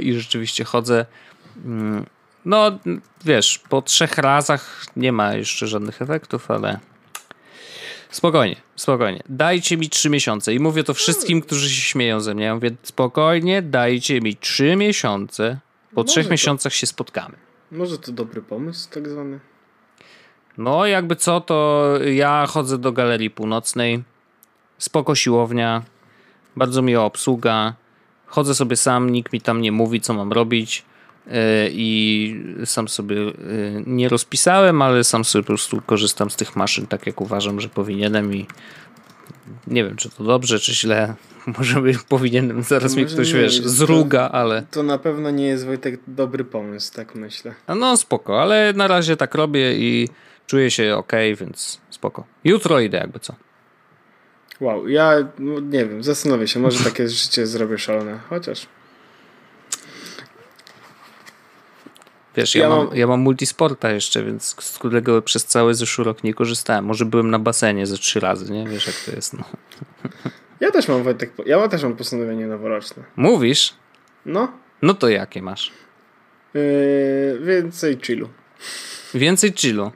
[0.00, 1.06] i rzeczywiście chodzę.
[1.64, 2.06] Mm,
[2.44, 2.78] no,
[3.24, 6.78] wiesz, po trzech razach nie ma jeszcze żadnych efektów, ale
[8.10, 9.22] spokojnie, spokojnie.
[9.28, 12.54] Dajcie mi trzy miesiące i mówię to wszystkim, którzy się śmieją ze mnie.
[12.54, 15.58] Mówię, spokojnie, dajcie mi trzy miesiące
[15.94, 17.36] po trzech to, miesiącach się spotkamy.
[17.70, 19.40] Może to dobry pomysł, tak zwany?
[20.58, 24.02] No, jakby co, to ja chodzę do Galerii Północnej.
[24.78, 25.82] Spoko siłownia,
[26.56, 27.74] bardzo miła obsługa.
[28.26, 30.84] Chodzę sobie sam, nikt mi tam nie mówi, co mam robić.
[31.26, 31.32] Yy,
[31.72, 33.32] I sam sobie yy,
[33.86, 37.68] nie rozpisałem, ale sam sobie po prostu korzystam z tych maszyn tak, jak uważam, że
[37.68, 38.34] powinienem.
[38.34, 38.46] I
[39.66, 41.14] nie wiem, czy to dobrze, czy źle.
[41.58, 44.62] Może by powinienem, zaraz mi ktoś, wiesz, zruga, ale...
[44.70, 47.54] To na pewno nie jest, Wojtek, dobry pomysł, tak myślę.
[47.68, 50.08] No spoko, ale na razie tak robię i
[50.46, 52.24] czuję się ok, więc spoko.
[52.44, 53.34] Jutro idę jakby co.
[54.60, 58.66] Wow, ja no, nie wiem, zastanowię się, może takie życie zrobię szalone, chociaż...
[62.36, 66.24] Wiesz, ja, ja, mam, ja mam multisporta jeszcze, więc z którego przez cały zeszły rok
[66.24, 66.84] nie korzystałem.
[66.84, 68.64] Może byłem na basenie ze trzy razy, nie?
[68.66, 69.32] Wiesz jak to jest.
[69.32, 69.44] No.
[70.60, 73.02] Ja też mam Wojtek, ja też mam postanowienie noworoczne.
[73.16, 73.74] Mówisz?
[74.26, 74.52] No.
[74.82, 75.72] No to jakie masz?
[76.54, 78.28] Yy, więcej chillu.
[79.14, 79.92] Więcej chillu.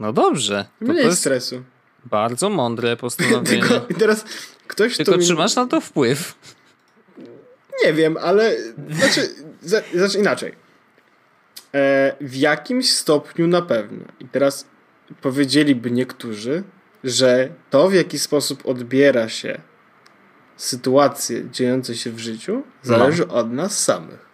[0.00, 0.66] No dobrze.
[0.86, 1.62] To Mniej to stresu.
[2.04, 3.62] Bardzo mądre postanowienie.
[3.62, 4.24] Tylko, I teraz
[4.66, 6.34] ktoś Tylko czy masz na to wpływ?
[7.84, 8.56] Nie wiem, ale
[8.90, 9.28] znaczy,
[9.94, 10.52] znaczy inaczej.
[11.74, 14.04] E, w jakimś stopniu na pewno.
[14.20, 14.66] I teraz
[15.20, 16.62] powiedzieliby niektórzy,
[17.04, 19.60] że to, w jaki sposób odbiera się
[20.56, 23.34] sytuacje dziejące się w życiu, zależy no.
[23.34, 24.24] od nas samych.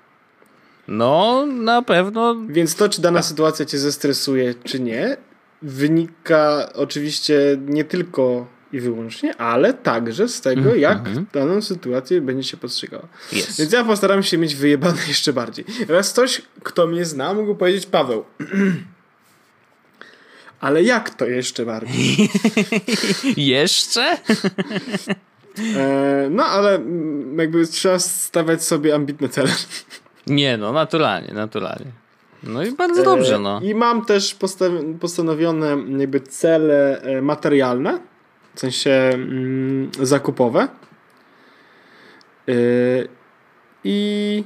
[0.89, 2.37] No, na pewno.
[2.49, 3.27] Więc to, czy dana tak.
[3.27, 5.17] sytuacja cię zestresuje, czy nie,
[5.63, 10.79] wynika oczywiście nie tylko i wyłącznie, ale także z tego, mm -hmm.
[10.79, 11.27] jak mhm.
[11.33, 13.09] daną sytuację będzie się postrzegała.
[13.33, 13.59] Yes.
[13.59, 15.65] Więc ja postaram się mieć wyjebane jeszcze bardziej.
[15.87, 18.25] Teraz ktoś, kto mnie zna, mógł powiedzieć, Paweł,
[20.61, 22.17] Ale jak to jeszcze bardziej?
[23.37, 24.19] jeszcze?
[25.77, 26.81] E, no ale
[27.37, 29.51] jakby trzeba stawiać sobie ambitne cele.
[30.27, 31.93] Nie, no naturalnie, naturalnie.
[32.43, 33.61] No i bardzo dobrze, no.
[33.61, 34.37] I mam też
[35.01, 38.01] postanowione jakby cele e, materialne,
[38.55, 40.69] w sensie mm, zakupowe.
[42.49, 42.53] E,
[43.85, 44.45] I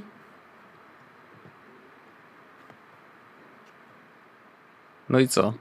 [5.09, 5.53] no i co?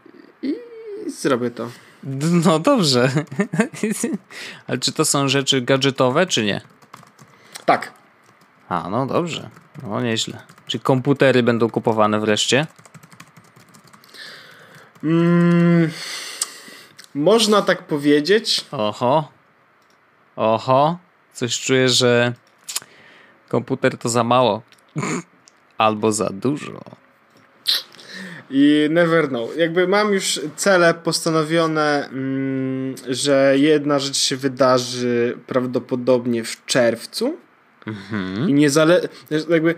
[1.08, 1.70] Zrobię to.
[2.43, 3.12] No dobrze.
[4.68, 6.62] Ale czy to są rzeczy gadżetowe, czy nie?
[7.66, 7.91] Tak.
[8.70, 9.49] A, no dobrze.
[9.84, 10.41] No nieźle.
[10.68, 12.68] Czy komputery będą kupowane wreszcie?
[15.04, 15.91] Mm,
[17.16, 18.66] można tak powiedzieć.
[18.72, 19.32] Oho.
[20.36, 20.97] Oho.
[21.34, 22.34] Coś czuję, że
[23.49, 24.62] komputer to za mało.
[25.78, 27.03] Albo za dużo.
[28.56, 29.58] I never know.
[29.58, 37.38] Jakby mam już cele postanowione, mm, że jedna rzecz się wydarzy prawdopodobnie w czerwcu.
[37.88, 38.49] Mhm.
[38.49, 39.01] I nie zale...
[39.49, 39.76] jakby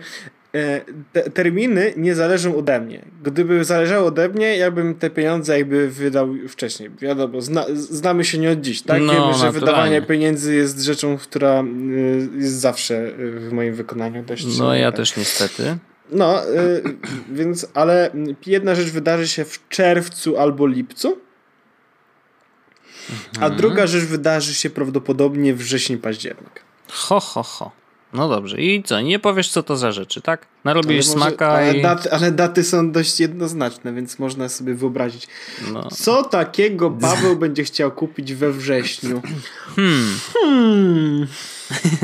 [0.54, 0.80] e,
[1.12, 3.04] te terminy nie zależą ode mnie.
[3.22, 6.90] Gdyby zależało ode mnie, ja bym te pieniądze jakby wydał wcześniej.
[7.00, 9.02] Wiadomo, zna, znamy się nie od dziś, tak?
[9.02, 14.58] No, Wiemy, że wydawanie pieniędzy jest rzeczą, która y, jest zawsze w moim wykonaniu dość.
[14.58, 15.78] No ja też niestety.
[16.10, 16.82] No, y,
[17.28, 18.10] więc, ale
[18.46, 21.18] jedna rzecz wydarzy się w czerwcu albo lipcu,
[23.10, 23.52] mhm.
[23.52, 26.62] a druga rzecz wydarzy się prawdopodobnie wrzesień, październik.
[26.88, 27.70] Ho, ho, ho.
[28.12, 28.60] No dobrze.
[28.60, 29.00] I co?
[29.00, 30.46] Nie powiesz, co to za rzeczy, tak?
[30.64, 31.82] Narobisz może, smaka ale, i...
[31.82, 35.28] daty, ale daty są dość jednoznaczne, więc można sobie wyobrazić.
[35.72, 35.88] No.
[35.90, 39.22] Co takiego Paweł będzie chciał kupić we wrześniu?
[39.76, 40.18] Hmm.
[40.32, 41.26] hmm.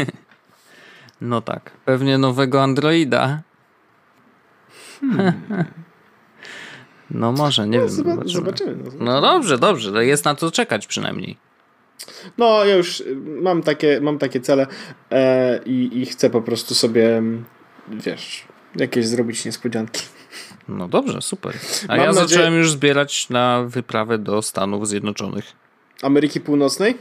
[1.21, 1.71] no tak.
[1.85, 3.43] Pewnie nowego Androida.
[5.11, 5.33] Hmm.
[7.11, 7.95] No może, nie no, wiem.
[7.95, 8.29] Zobaczymy.
[8.29, 10.07] zobaczymy no, no dobrze, dobrze.
[10.07, 11.37] Jest na to czekać przynajmniej.
[12.39, 14.67] No, ja już mam takie, mam takie cele
[15.11, 17.23] e, i, i chcę po prostu sobie,
[17.89, 18.45] wiesz,
[18.77, 20.03] jakieś zrobić niespodzianki.
[20.69, 21.55] No dobrze, super.
[21.89, 22.29] A mam ja nadzieję...
[22.29, 25.45] zacząłem już zbierać na wyprawę do Stanów Zjednoczonych.
[26.03, 26.99] Ameryki Północnej?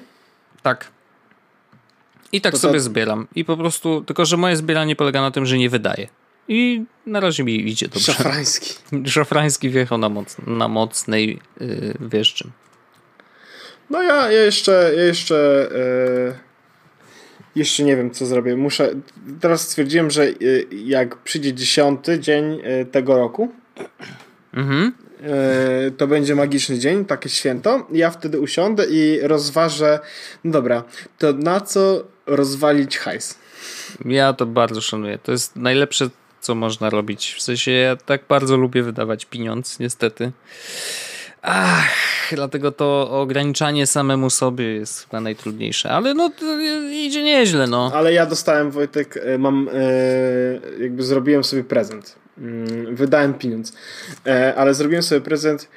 [0.62, 0.92] Tak.
[2.32, 2.80] I tak to sobie to...
[2.80, 3.28] zbieram.
[3.36, 6.08] I po prostu, tylko że moje zbieranie polega na tym, że nie wydaje.
[6.48, 8.14] I na razie mi idzie dobrze.
[8.14, 8.74] Szafrański.
[9.06, 12.22] Szafrański wjechał na, moc, na mocnej, yy.
[13.90, 15.70] No ja, ja jeszcze, ja jeszcze,
[16.26, 16.34] yy,
[17.56, 18.56] jeszcze nie wiem co zrobię.
[18.56, 18.92] Muszę,
[19.42, 23.52] teraz stwierdziłem, że yy, jak przyjdzie dziesiąty dzień yy, tego roku,
[24.54, 24.92] mhm.
[25.98, 27.88] to będzie magiczny dzień, takie święto.
[27.92, 30.00] Ja wtedy usiądę i rozważę,
[30.44, 30.84] no dobra,
[31.18, 33.40] to na co rozwalić hajs?
[34.06, 35.18] Ja to bardzo szanuję.
[35.24, 36.10] To jest najlepsze,
[36.42, 37.34] co można robić.
[37.38, 40.32] W sensie ja tak bardzo lubię wydawać pieniądz, niestety.
[41.42, 41.90] Ach,
[42.32, 46.32] dlatego to ograniczanie samemu sobie jest chyba najtrudniejsze, ale no
[46.92, 47.92] idzie nieźle, no.
[47.96, 52.16] Ale ja dostałem, Wojtek, e, mam, e, jakby zrobiłem sobie prezent.
[52.38, 53.74] Mm, wydałem pieniądz,
[54.28, 55.70] e, ale zrobiłem sobie prezent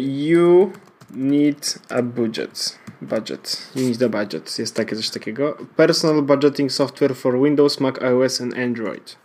[0.00, 0.72] you
[1.14, 2.78] need a budget.
[3.02, 3.70] Budget.
[3.74, 4.58] You need a budget.
[4.58, 5.56] Jest takie coś takiego.
[5.76, 9.16] Personal budgeting software for Windows, Mac OS and Android.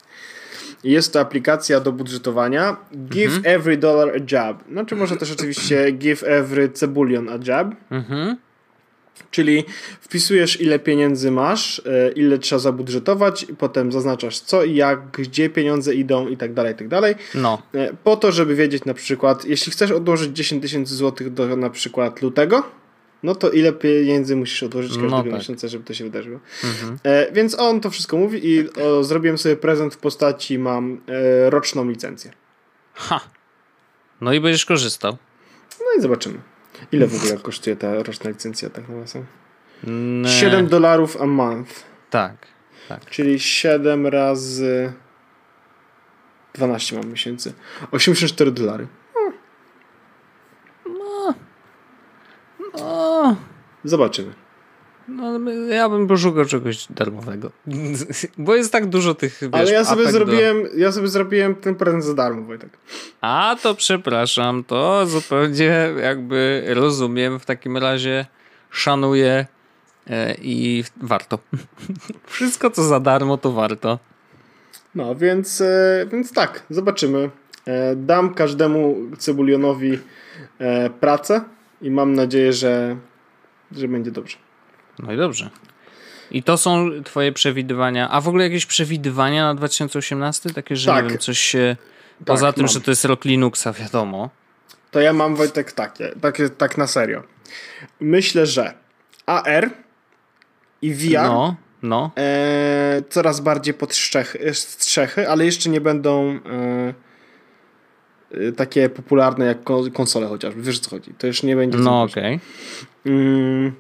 [0.86, 2.78] Jest to aplikacja do budżetowania.
[3.10, 3.56] Give mhm.
[3.56, 4.64] every dollar a job.
[4.72, 7.68] Znaczy może też oczywiście give every cebulion a job.
[7.92, 8.38] Mhm.
[9.32, 9.64] Czyli
[10.02, 15.50] wpisujesz ile pieniędzy masz, e, ile trzeba zabudżetować, i potem zaznaczasz co i jak, gdzie
[15.50, 17.16] pieniądze idą i tak dalej, i tak dalej.
[17.36, 17.62] No.
[17.74, 21.70] E, po to, żeby wiedzieć na przykład, jeśli chcesz odłożyć 10 tysięcy złotych do na
[21.70, 22.64] przykład lutego,
[23.26, 25.34] no to ile pieniędzy musisz odłożyć każdego no tak.
[25.34, 26.40] miesiąca, żeby to się wydarzyło.
[26.64, 27.00] Mhm.
[27.04, 31.50] E, więc on to wszystko mówi i o, zrobiłem sobie prezent w postaci, mam e,
[31.50, 32.32] roczną licencję.
[32.94, 33.20] Ha.
[34.22, 35.18] No i będziesz korzystał.
[35.80, 36.38] No i zobaczymy.
[36.92, 39.18] Ile w ogóle kosztuje ta roczna licencja tak na was?
[40.40, 41.84] 7 dolarów a month.
[42.10, 42.36] Tak,
[42.90, 43.06] tak.
[43.06, 44.94] Czyli 7 razy
[46.54, 47.54] 12 mam miesięcy.
[47.92, 48.88] 84 dolary.
[52.78, 53.36] No.
[53.86, 54.34] Zobaczymy.
[55.08, 57.52] No, ja bym poszukał czegoś darmowego.
[58.38, 59.40] Bo jest tak dużo tych.
[59.42, 60.70] Wiesz, Ale ja sobie zrobiłem, do...
[60.78, 62.70] ja sobie zrobiłem ten prezent za darmo, Wojtek.
[63.22, 67.40] A to przepraszam, to zupełnie jakby rozumiem.
[67.40, 68.26] W takim razie
[68.70, 69.46] szanuję
[70.08, 71.40] e, i warto.
[72.26, 74.00] Wszystko co za darmo, to warto.
[74.96, 77.30] No, więc, e, więc tak, zobaczymy.
[77.66, 80.00] E, dam każdemu cebulionowi
[81.00, 81.42] pracę
[81.82, 82.98] i mam nadzieję, że,
[83.72, 84.38] że będzie dobrze.
[85.00, 85.50] No i dobrze.
[86.32, 88.10] I to są twoje przewidywania.
[88.10, 90.50] A w ogóle jakieś przewidywania na 2018?
[90.50, 91.04] Takie, że tak.
[91.04, 91.76] nie wiem, coś się...
[92.18, 92.74] Tak, poza tym, mam.
[92.74, 94.30] że to jest rok Linuxa, wiadomo.
[94.92, 97.24] To ja mam, Wojtek, takie, takie, tak na serio.
[98.00, 98.74] Myślę, że
[99.26, 99.70] AR
[100.82, 101.24] i VR.
[101.24, 102.12] No, no.
[102.18, 106.94] E, coraz bardziej pod strzechy, strzechy, ale jeszcze nie będą e
[108.56, 109.58] takie popularne jak
[109.94, 110.62] konsole chociażby.
[110.62, 111.14] Wiesz co chodzi?
[111.18, 111.78] To już nie będzie.
[111.78, 112.40] No okej.
[113.04, 113.14] Okay.
[113.14, 113.72] Mm,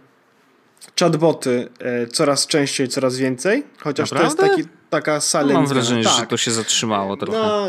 [1.00, 4.38] chatboty e, coraz częściej, coraz więcej, chociaż Naprawdę?
[4.38, 5.50] to jest taki, taka silent.
[5.50, 6.20] No, mam wrażenie, tak.
[6.20, 7.38] że to się zatrzymało trochę.
[7.38, 7.68] No,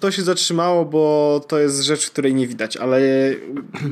[0.00, 3.00] to się zatrzymało, bo to jest rzecz, której nie widać, ale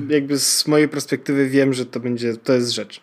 [0.09, 3.01] jakby z mojej perspektywy wiem, że to będzie, to jest rzecz.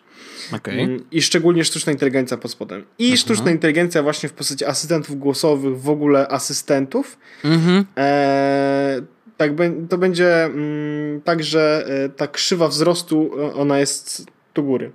[0.52, 0.74] Okay.
[0.74, 2.84] Mm, I szczególnie sztuczna inteligencja pod spodem.
[2.98, 3.18] I mhm.
[3.18, 7.18] sztuczna inteligencja właśnie w postaci asystentów głosowych, w ogóle asystentów.
[7.44, 7.84] Mhm.
[7.96, 9.02] E,
[9.36, 9.50] tak,
[9.88, 14.92] to będzie mm, tak, że e, ta krzywa wzrostu, ona jest do góry.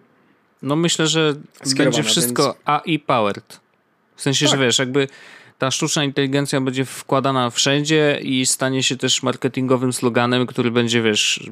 [0.61, 1.35] No myślę, że
[1.77, 2.57] będzie wszystko więc...
[2.65, 3.59] AI powered.
[4.15, 4.59] W sensie, tak.
[4.59, 5.07] że wiesz, jakby
[5.57, 11.49] ta sztuczna inteligencja będzie wkładana wszędzie i stanie się też marketingowym sloganem, który będzie, wiesz,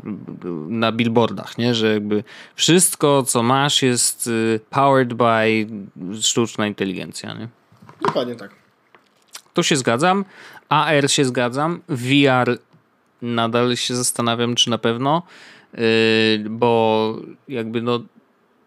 [0.67, 1.75] na billboardach, nie?
[1.75, 2.23] Że jakby
[2.55, 5.67] wszystko, co masz jest y, powered by
[6.21, 7.47] sztuczna inteligencja, nie?
[8.01, 8.51] Dokładnie tak.
[9.53, 10.25] Tu się zgadzam.
[10.69, 11.81] AR się zgadzam.
[11.89, 12.57] VR
[13.22, 15.24] nadal się zastanawiam, czy na pewno,
[15.74, 15.82] yy,
[16.49, 17.17] bo
[17.47, 18.03] jakby no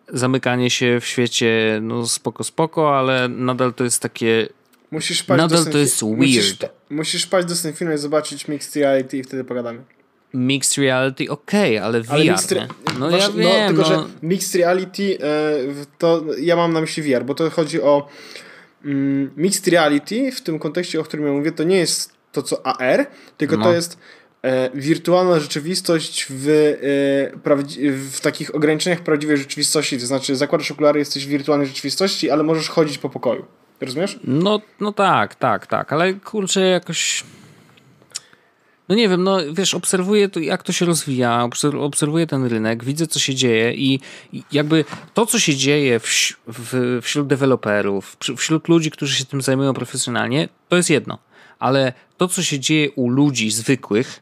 [0.09, 4.49] zamykanie się w świecie, no spoko, spoko, ale nadal to jest takie.
[4.91, 6.19] Musisz paść nadal to jest weird.
[6.19, 6.57] Musisz,
[6.91, 9.85] musisz paść do Senfina i zobaczyć Mixed Reality i wtedy pogadamy.
[10.35, 12.13] Mixed Reality, okej, okay, ale VR.
[12.13, 12.59] Ale mixed,
[12.99, 13.69] no masz, ja no, wiem.
[13.69, 13.89] tylko, no.
[13.89, 18.09] że Mixed Reality e, to ja mam na myśli VR, bo to chodzi o
[18.85, 22.67] mm, Mixed Reality w tym kontekście, o którym ja mówię, to nie jest to co
[22.67, 23.65] AR, tylko no.
[23.65, 23.99] to jest
[24.75, 29.99] wirtualna rzeczywistość w, e, w takich ograniczeniach prawdziwej rzeczywistości.
[29.99, 33.45] To znaczy, zakładasz okulary, jesteś w wirtualnej rzeczywistości, ale możesz chodzić po pokoju.
[33.81, 34.19] Rozumiesz?
[34.25, 37.25] No, no tak, tak, tak, ale kurczę, jakoś.
[38.89, 41.49] No nie wiem, no wiesz, obserwuję to, jak to się rozwija,
[41.81, 44.01] obserwuję ten rynek, widzę, co się dzieje i
[44.53, 44.85] jakby
[45.15, 46.07] to, co się dzieje w,
[46.47, 51.19] w, wśród deweloperów, wśród ludzi, którzy się tym zajmują profesjonalnie, to jest jedno.
[51.59, 54.22] Ale to, co się dzieje u ludzi zwykłych,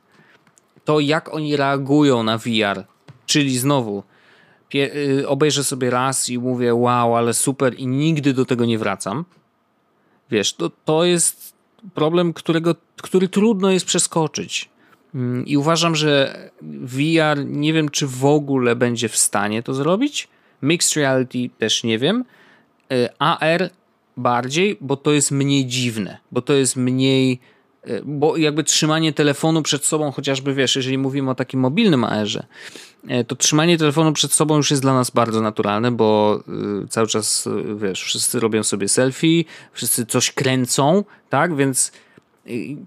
[0.90, 2.84] to jak oni reagują na VR.
[3.26, 4.02] Czyli znowu,
[4.74, 9.24] y, obejrzę sobie raz i mówię, wow, ale super, i nigdy do tego nie wracam.
[10.30, 11.54] Wiesz, to, to jest
[11.94, 14.68] problem, którego, który trudno jest przeskoczyć.
[15.14, 20.28] Mm, I uważam, że VR nie wiem, czy w ogóle będzie w stanie to zrobić.
[20.62, 22.24] Mixed reality też nie wiem.
[22.92, 23.70] Y, AR
[24.16, 27.40] bardziej, bo to jest mniej dziwne, bo to jest mniej
[28.04, 32.46] bo jakby trzymanie telefonu przed sobą, chociażby wiesz, jeżeli mówimy o takim mobilnym AR-ze,
[33.10, 36.40] y, to trzymanie telefonu przed sobą już jest dla nas bardzo naturalne, bo
[36.84, 41.92] y, cały czas, wiesz, wszyscy robią sobie selfie, wszyscy coś kręcą, tak, więc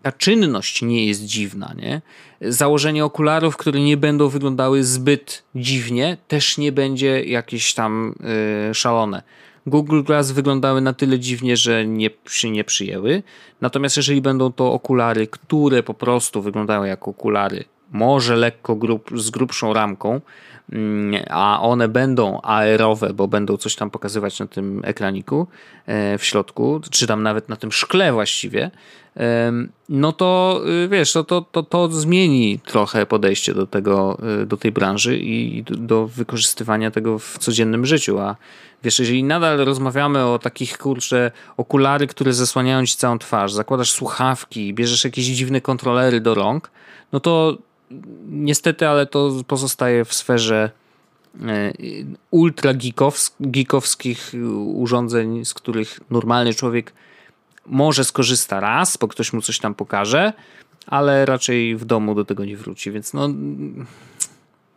[0.01, 2.01] ta czynność nie jest dziwna, nie?
[2.41, 8.15] Założenie okularów, które nie będą wyglądały zbyt dziwnie, też nie będzie jakieś tam
[8.73, 9.23] szalone.
[9.65, 13.23] Google Glass wyglądały na tyle dziwnie, że nie, się nie przyjęły.
[13.61, 19.29] Natomiast jeżeli będą to okulary, które po prostu wyglądają jak okulary, może lekko grub, z
[19.29, 20.21] grubszą ramką,
[20.71, 25.47] mm, a one będą aerowe, bo będą coś tam pokazywać na tym ekraniku
[25.85, 28.71] e, w środku, czy tam nawet na tym szkle właściwie,
[29.89, 34.57] no to y, wiesz, to, to, to, to zmieni trochę podejście do tego, y, do
[34.57, 38.35] tej branży i do wykorzystywania tego w codziennym życiu, a
[38.83, 44.73] wiesz, jeżeli nadal rozmawiamy o takich, kurczę, okulary, które zasłaniają ci całą twarz, zakładasz słuchawki,
[44.73, 46.71] bierzesz jakieś dziwne kontrolery do rąk,
[47.11, 47.57] no to
[48.29, 50.71] niestety, ale to pozostaje w sferze
[51.41, 51.73] e,
[52.31, 52.71] ultra
[53.39, 54.31] geekowskich
[54.65, 56.93] urządzeń, z których normalny człowiek
[57.65, 60.33] może skorzysta raz, bo ktoś mu coś tam pokaże,
[60.87, 63.29] ale raczej w domu do tego nie wróci, więc no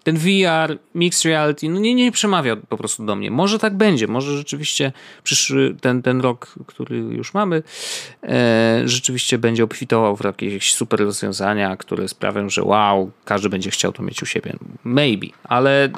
[0.06, 3.30] ten VR, mixed reality, no nie, nie przemawia po prostu do mnie.
[3.30, 7.62] Może tak będzie, może rzeczywiście przyszły ten, ten rok, który już mamy,
[8.22, 13.92] e, rzeczywiście będzie obfitował w jakieś super rozwiązania, które sprawią, że wow, każdy będzie chciał
[13.92, 14.52] to mieć u siebie.
[14.84, 15.88] Maybe, ale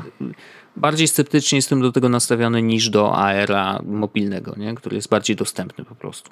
[0.76, 4.74] bardziej sceptycznie jestem do tego nastawiony niż do AR-a mobilnego, nie?
[4.74, 6.30] który jest bardziej dostępny po prostu.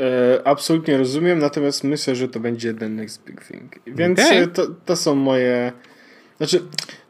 [0.00, 3.72] E, absolutnie rozumiem, natomiast myślę, że to będzie the next big thing.
[3.86, 4.46] Więc okay.
[4.46, 5.72] to, to są moje.
[6.36, 6.62] Znaczy,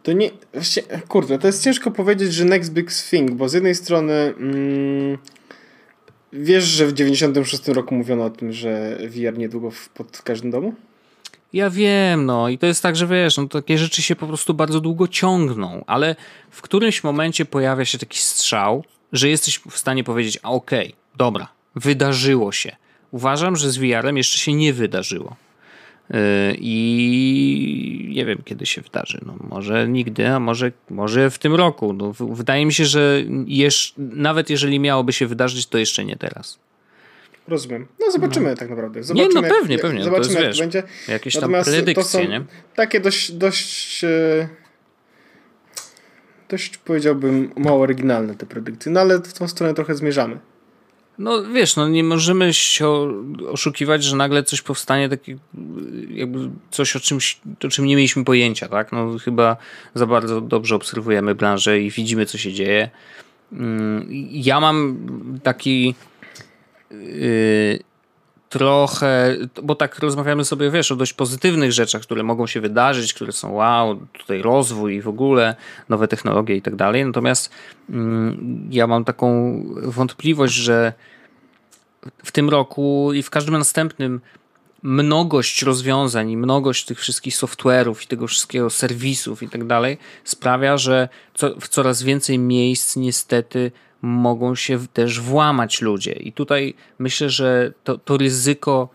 [0.02, 0.30] to nie.
[0.54, 4.12] Właściwie, kurde, to jest ciężko powiedzieć, że next big thing, bo z jednej strony.
[4.12, 5.18] Mm,
[6.32, 10.74] wiesz, że w 96 roku mówiono o tym, że VR niedługo w, pod każdym domu?
[11.52, 14.54] Ja wiem, no i to jest tak, że wiesz, no takie rzeczy się po prostu
[14.54, 16.16] bardzo długo ciągną, ale
[16.50, 20.98] w którymś momencie pojawia się taki strzał, że jesteś w stanie powiedzieć, a okej, okay,
[21.16, 22.76] dobra, wydarzyło się.
[23.10, 25.36] Uważam, że z VR-em jeszcze się nie wydarzyło.
[26.58, 29.20] I nie wiem, kiedy się wydarzy.
[29.26, 31.92] No, może nigdy, a może, może w tym roku.
[31.92, 36.58] No, wydaje mi się, że jesz, nawet jeżeli miałoby się wydarzyć, to jeszcze nie teraz.
[37.48, 37.86] Rozumiem.
[38.00, 38.56] No zobaczymy no.
[38.56, 39.02] tak naprawdę.
[39.02, 40.04] Zobaczymy, nie, no pewnie, jak, pewnie.
[40.04, 40.82] Zobaczymy, to jest, jak wiesz, będzie.
[41.08, 42.44] Jakieś tam Natomiast predykcje, to są nie?
[42.74, 44.48] takie dość, dość e,
[46.48, 50.38] dość powiedziałbym mało oryginalne te predykcje, no ale w tą stronę trochę zmierzamy.
[51.20, 52.88] No wiesz, no nie możemy się
[53.52, 55.36] oszukiwać, że nagle coś powstanie, takie
[56.10, 58.92] jakby coś o czymś, o czym nie mieliśmy pojęcia, tak?
[58.92, 59.56] No chyba
[59.94, 62.90] za bardzo dobrze obserwujemy branżę i widzimy, co się dzieje.
[63.52, 64.98] Mm, ja mam
[65.42, 65.94] taki
[66.90, 67.78] yy,
[68.50, 73.32] trochę, bo tak rozmawiamy sobie, wiesz, o dość pozytywnych rzeczach, które mogą się wydarzyć, które
[73.32, 75.56] są wow, tutaj rozwój i w ogóle
[75.88, 77.06] nowe technologie i tak dalej.
[77.06, 77.50] Natomiast
[77.90, 80.92] mm, ja mam taką wątpliwość, że
[82.24, 84.20] w tym roku i w każdym następnym
[84.82, 90.76] mnogość rozwiązań i mnogość tych wszystkich software'ów i tego wszystkiego serwisów i tak dalej sprawia,
[90.76, 91.08] że
[91.60, 93.72] w coraz więcej miejsc niestety
[94.02, 96.12] mogą się też włamać ludzie.
[96.12, 98.88] I tutaj myślę, że to, to ryzyko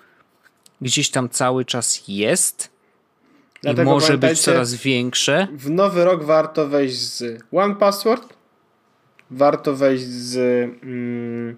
[0.81, 2.75] gdzieś tam cały czas jest
[3.61, 5.47] Dlatego i może być coraz większe.
[5.51, 8.33] W nowy rok warto wejść z One Password,
[9.31, 10.37] warto wejść z
[10.83, 11.55] mm,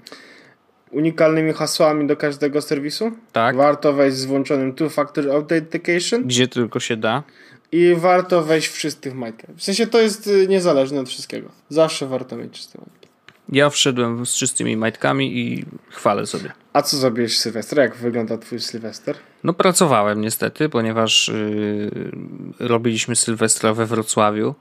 [0.91, 3.11] unikalnymi hasłami do każdego serwisu.
[3.31, 3.55] Tak.
[3.55, 6.23] Warto wejść z włączonym Two-Factor Authentication.
[6.23, 7.23] Gdzie tylko się da.
[7.71, 9.47] I warto wejść wszyscy w majtkę.
[9.55, 11.49] W sensie to jest y, niezależne od wszystkiego.
[11.69, 13.06] Zawsze warto mieć czyste majtki.
[13.51, 16.51] Ja wszedłem z czystymi majtkami i chwalę sobie.
[16.73, 17.79] A co zrobiłeś Sylwester?
[17.79, 19.15] Jak wygląda twój Sylwester?
[19.43, 22.11] No pracowałem niestety, ponieważ yy,
[22.59, 24.55] robiliśmy Sylwestra we Wrocławiu,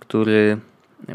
[0.00, 0.58] który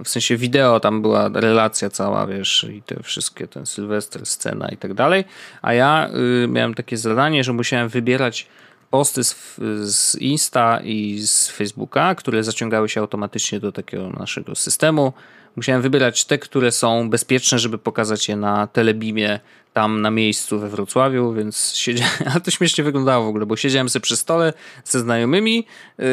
[0.03, 4.77] w sensie wideo tam była relacja cała, wiesz, i te wszystkie, ten Sylwester, scena i
[4.77, 5.25] tak dalej,
[5.61, 6.09] a ja
[6.41, 8.47] yy, miałem takie zadanie, że musiałem wybierać
[8.89, 15.13] posty z, z Insta i z Facebooka, które zaciągały się automatycznie do takiego naszego systemu,
[15.55, 19.39] musiałem wybierać te, które są bezpieczne, żeby pokazać je na telebimie
[19.73, 23.89] tam na miejscu we Wrocławiu, więc siedziałem, ale to śmiesznie wyglądało w ogóle, bo siedziałem
[23.89, 26.05] sobie przy stole ze znajomymi yy,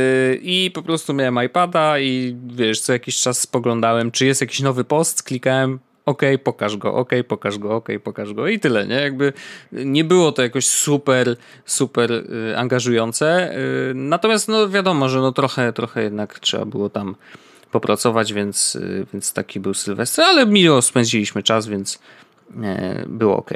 [0.42, 4.84] i po prostu miałem iPada i wiesz, co jakiś czas spoglądałem, czy jest jakiś nowy
[4.84, 8.94] post, klikałem OK, pokaż go, OK, pokaż go, OK, pokaż go i tyle, nie?
[8.94, 9.32] Jakby
[9.72, 13.56] nie było to jakoś super, super y, angażujące.
[13.90, 17.16] Y, natomiast no wiadomo, że no trochę, trochę jednak trzeba było tam
[17.70, 21.98] popracować, więc, y, więc taki był Sylwester, ale miło spędziliśmy czas, więc
[22.62, 23.50] e, było ok.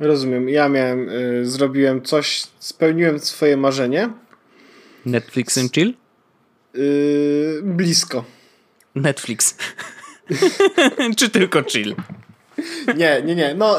[0.00, 0.48] Rozumiem.
[0.48, 4.10] Ja miałem, y, zrobiłem coś, spełniłem swoje marzenie.
[5.06, 5.94] Netflix and chill?
[6.76, 8.24] Y, blisko.
[8.94, 9.56] Netflix.
[11.16, 11.94] Czy tylko chill?
[12.96, 13.54] nie, nie, nie.
[13.54, 13.76] No,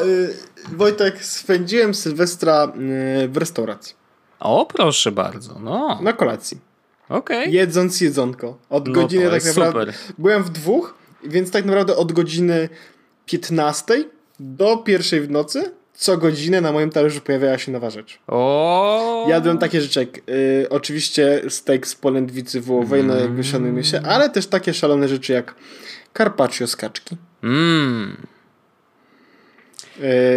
[0.71, 2.71] Wojtek, spędziłem Sylwestra
[3.27, 3.95] w restauracji.
[4.39, 5.59] O, proszę bardzo.
[5.59, 5.99] No.
[6.01, 6.70] Na kolacji.
[7.11, 7.45] Okay.
[7.45, 8.57] Jedząc jedzonko.
[8.69, 9.93] Od no godziny tak naprawdę.
[9.93, 10.15] Super.
[10.17, 10.93] Byłem w dwóch,
[11.23, 12.69] więc tak naprawdę od godziny
[13.25, 14.03] 15
[14.39, 18.19] do pierwszej w nocy co godzinę na moim talerzu pojawiała się nowa rzecz.
[18.27, 19.25] O.
[19.29, 23.15] Jadłem takie rzeczy jak y, oczywiście steak z polędwicy wołowej, mm.
[23.15, 25.55] no jakby szanujmy się, ale też takie szalone rzeczy jak
[26.17, 27.17] carpaccio z kaczki.
[27.43, 28.17] Mm.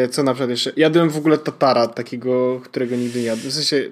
[0.04, 0.72] Y, co na przykład jeszcze?
[0.76, 3.50] Jadłem w ogóle tatara, takiego, którego nigdy nie jadłem.
[3.50, 3.90] W sensie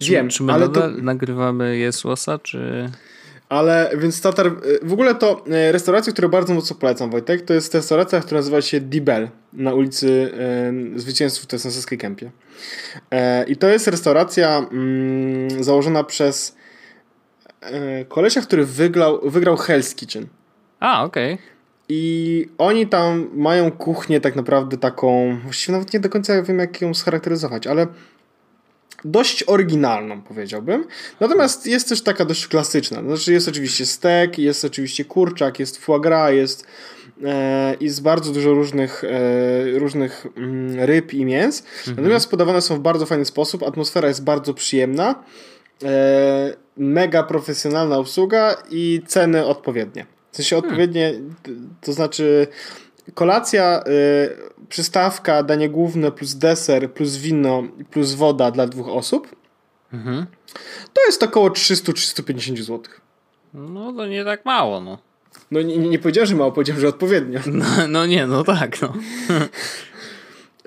[0.00, 0.88] Wiem, czy my ale to...
[0.88, 2.90] nagrywamy Jesłosa, czy...
[3.48, 7.74] Ale, więc Tatar, w ogóle to e, restauracja, którą bardzo mocno polecam, Wojtek, to jest
[7.74, 10.32] restauracja, która nazywa się Dibel na ulicy
[10.94, 12.30] e, Zwycięzców, na Saskiej Kępie.
[13.10, 16.56] E, I to jest restauracja mm, założona przez
[17.60, 20.26] e, kolesia, który wygrał, wygrał Hell's Kitchen.
[20.80, 21.34] A, okej.
[21.34, 21.46] Okay.
[21.88, 26.80] I oni tam mają kuchnię tak naprawdę taką, właściwie nawet nie do końca wiem jak
[26.80, 27.86] ją scharakteryzować, ale
[29.06, 30.84] dość oryginalną, powiedziałbym.
[31.20, 33.02] Natomiast jest też taka dość klasyczna.
[33.02, 36.66] Znaczy jest oczywiście stek, jest oczywiście kurczak, jest foie gras, jest,
[37.24, 41.62] e, jest bardzo dużo różnych, e, różnych mm, ryb i mięs.
[41.78, 41.96] Mhm.
[41.96, 43.62] Natomiast podawane są w bardzo fajny sposób.
[43.62, 45.24] Atmosfera jest bardzo przyjemna.
[45.84, 50.06] E, mega profesjonalna obsługa i ceny odpowiednie.
[50.32, 50.70] W sensie hmm.
[50.70, 51.14] odpowiednie,
[51.80, 52.46] to znaczy
[53.14, 59.36] kolacja, y, przystawka, danie główne plus deser, plus wino, plus woda dla dwóch osób.
[59.92, 60.26] Mhm.
[60.92, 62.82] To jest około 300-350 zł.
[63.54, 64.98] No to nie tak mało, no.
[65.50, 67.40] No nie, nie powiedziałem, że mało, powiedziałem, że odpowiednio.
[67.52, 68.92] No, no nie, no tak, no.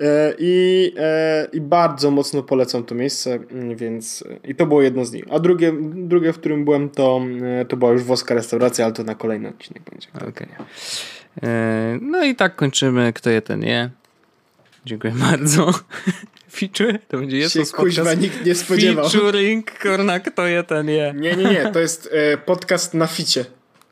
[0.00, 5.04] E, I, e, I bardzo mocno polecam to miejsce, mm, więc i to było jedno
[5.04, 5.24] z nich.
[5.30, 7.20] A drugie, drugie w którym byłem, to,
[7.60, 10.08] e, to była już włoska restauracja, ale to na kolejny odcinek będzie.
[10.28, 10.48] Okay.
[12.00, 13.12] No i tak kończymy.
[13.12, 13.90] Kto je, ten je.
[14.86, 15.74] Dziękuję bardzo.
[16.52, 16.98] Feature?
[17.08, 19.10] To będzie jest się kuźwa nikt nie spodziewał.
[19.10, 21.14] Featuring, korna, kto je, ten je.
[21.16, 23.44] Nie, nie, nie, to jest e, podcast na ficie.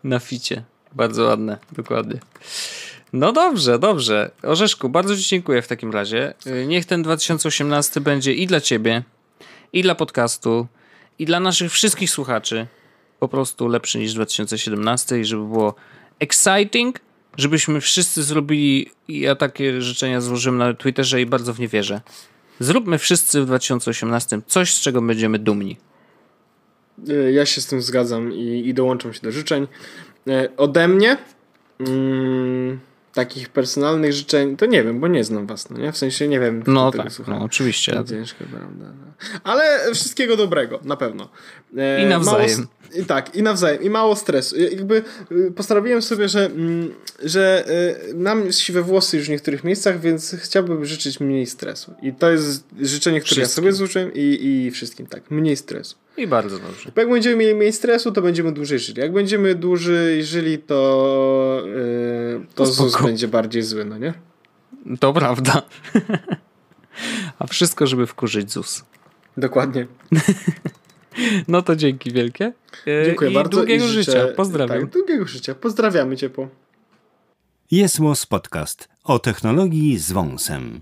[0.04, 0.62] Na ficie.
[0.92, 2.20] Bardzo ładne, dokładnie.
[3.12, 4.30] No dobrze, dobrze.
[4.42, 6.34] Orzeszku, bardzo Ci dziękuję w takim razie.
[6.46, 9.02] E, niech ten 2018 będzie i dla Ciebie,
[9.72, 10.66] i dla podcastu,
[11.18, 12.66] i dla naszych wszystkich słuchaczy
[13.20, 15.74] po prostu lepszy niż 2017 i żeby było
[16.20, 17.00] exciting,
[17.38, 22.00] żebyśmy wszyscy zrobili, ja takie życzenia złożyłem na Twitterze i bardzo w nie wierzę.
[22.60, 25.76] Zróbmy wszyscy w 2018 coś, z czego będziemy dumni.
[27.08, 29.66] E, ja się z tym zgadzam i, i dołączam się do życzeń.
[30.28, 31.16] E, ode mnie
[31.80, 32.80] mm,
[33.14, 35.92] takich personalnych życzeń, to nie wiem, bo nie znam was, no nie?
[35.92, 36.62] W sensie nie wiem.
[36.66, 38.04] No tak, no oczywiście.
[38.08, 38.84] Ciężko, prawda.
[38.84, 39.28] No.
[39.44, 41.28] Ale wszystkiego dobrego, na pewno.
[41.76, 42.58] E, I nawzajem.
[42.58, 44.60] Mało, i tak, i nawzajem, i mało stresu.
[44.60, 45.02] Jakby
[45.32, 47.64] y, postanowiłem sobie, że, mm, że
[48.10, 51.94] y, mam siwe włosy już w niektórych miejscach, więc chciałbym życzyć mniej stresu.
[52.02, 53.64] I to jest życzenie, które wszystkim.
[53.64, 55.96] ja sobie złożyłem i, i wszystkim, tak, mniej stresu.
[56.18, 56.92] I bardzo dobrze.
[56.96, 59.00] Jak będziemy mieli mniej stresu, to będziemy dłużej żyli.
[59.00, 64.14] Jak będziemy dłużej żyli, to, yy, to, to ZUS będzie bardziej zły, no nie?
[65.00, 65.62] To prawda.
[67.38, 68.84] A wszystko, żeby wkurzyć ZUS.
[69.36, 69.86] Dokładnie.
[71.48, 72.52] No to dzięki wielkie.
[72.86, 73.56] E, Dziękuję I bardzo.
[73.56, 74.12] Długiego I życzę.
[74.12, 74.34] życia.
[74.36, 74.80] Pozdrawiam.
[74.80, 75.54] Tak, długiego życia.
[75.54, 76.48] Pozdrawiamy ciepło.
[77.70, 77.98] Jest
[78.28, 80.80] Podcast o technologii z wąsem.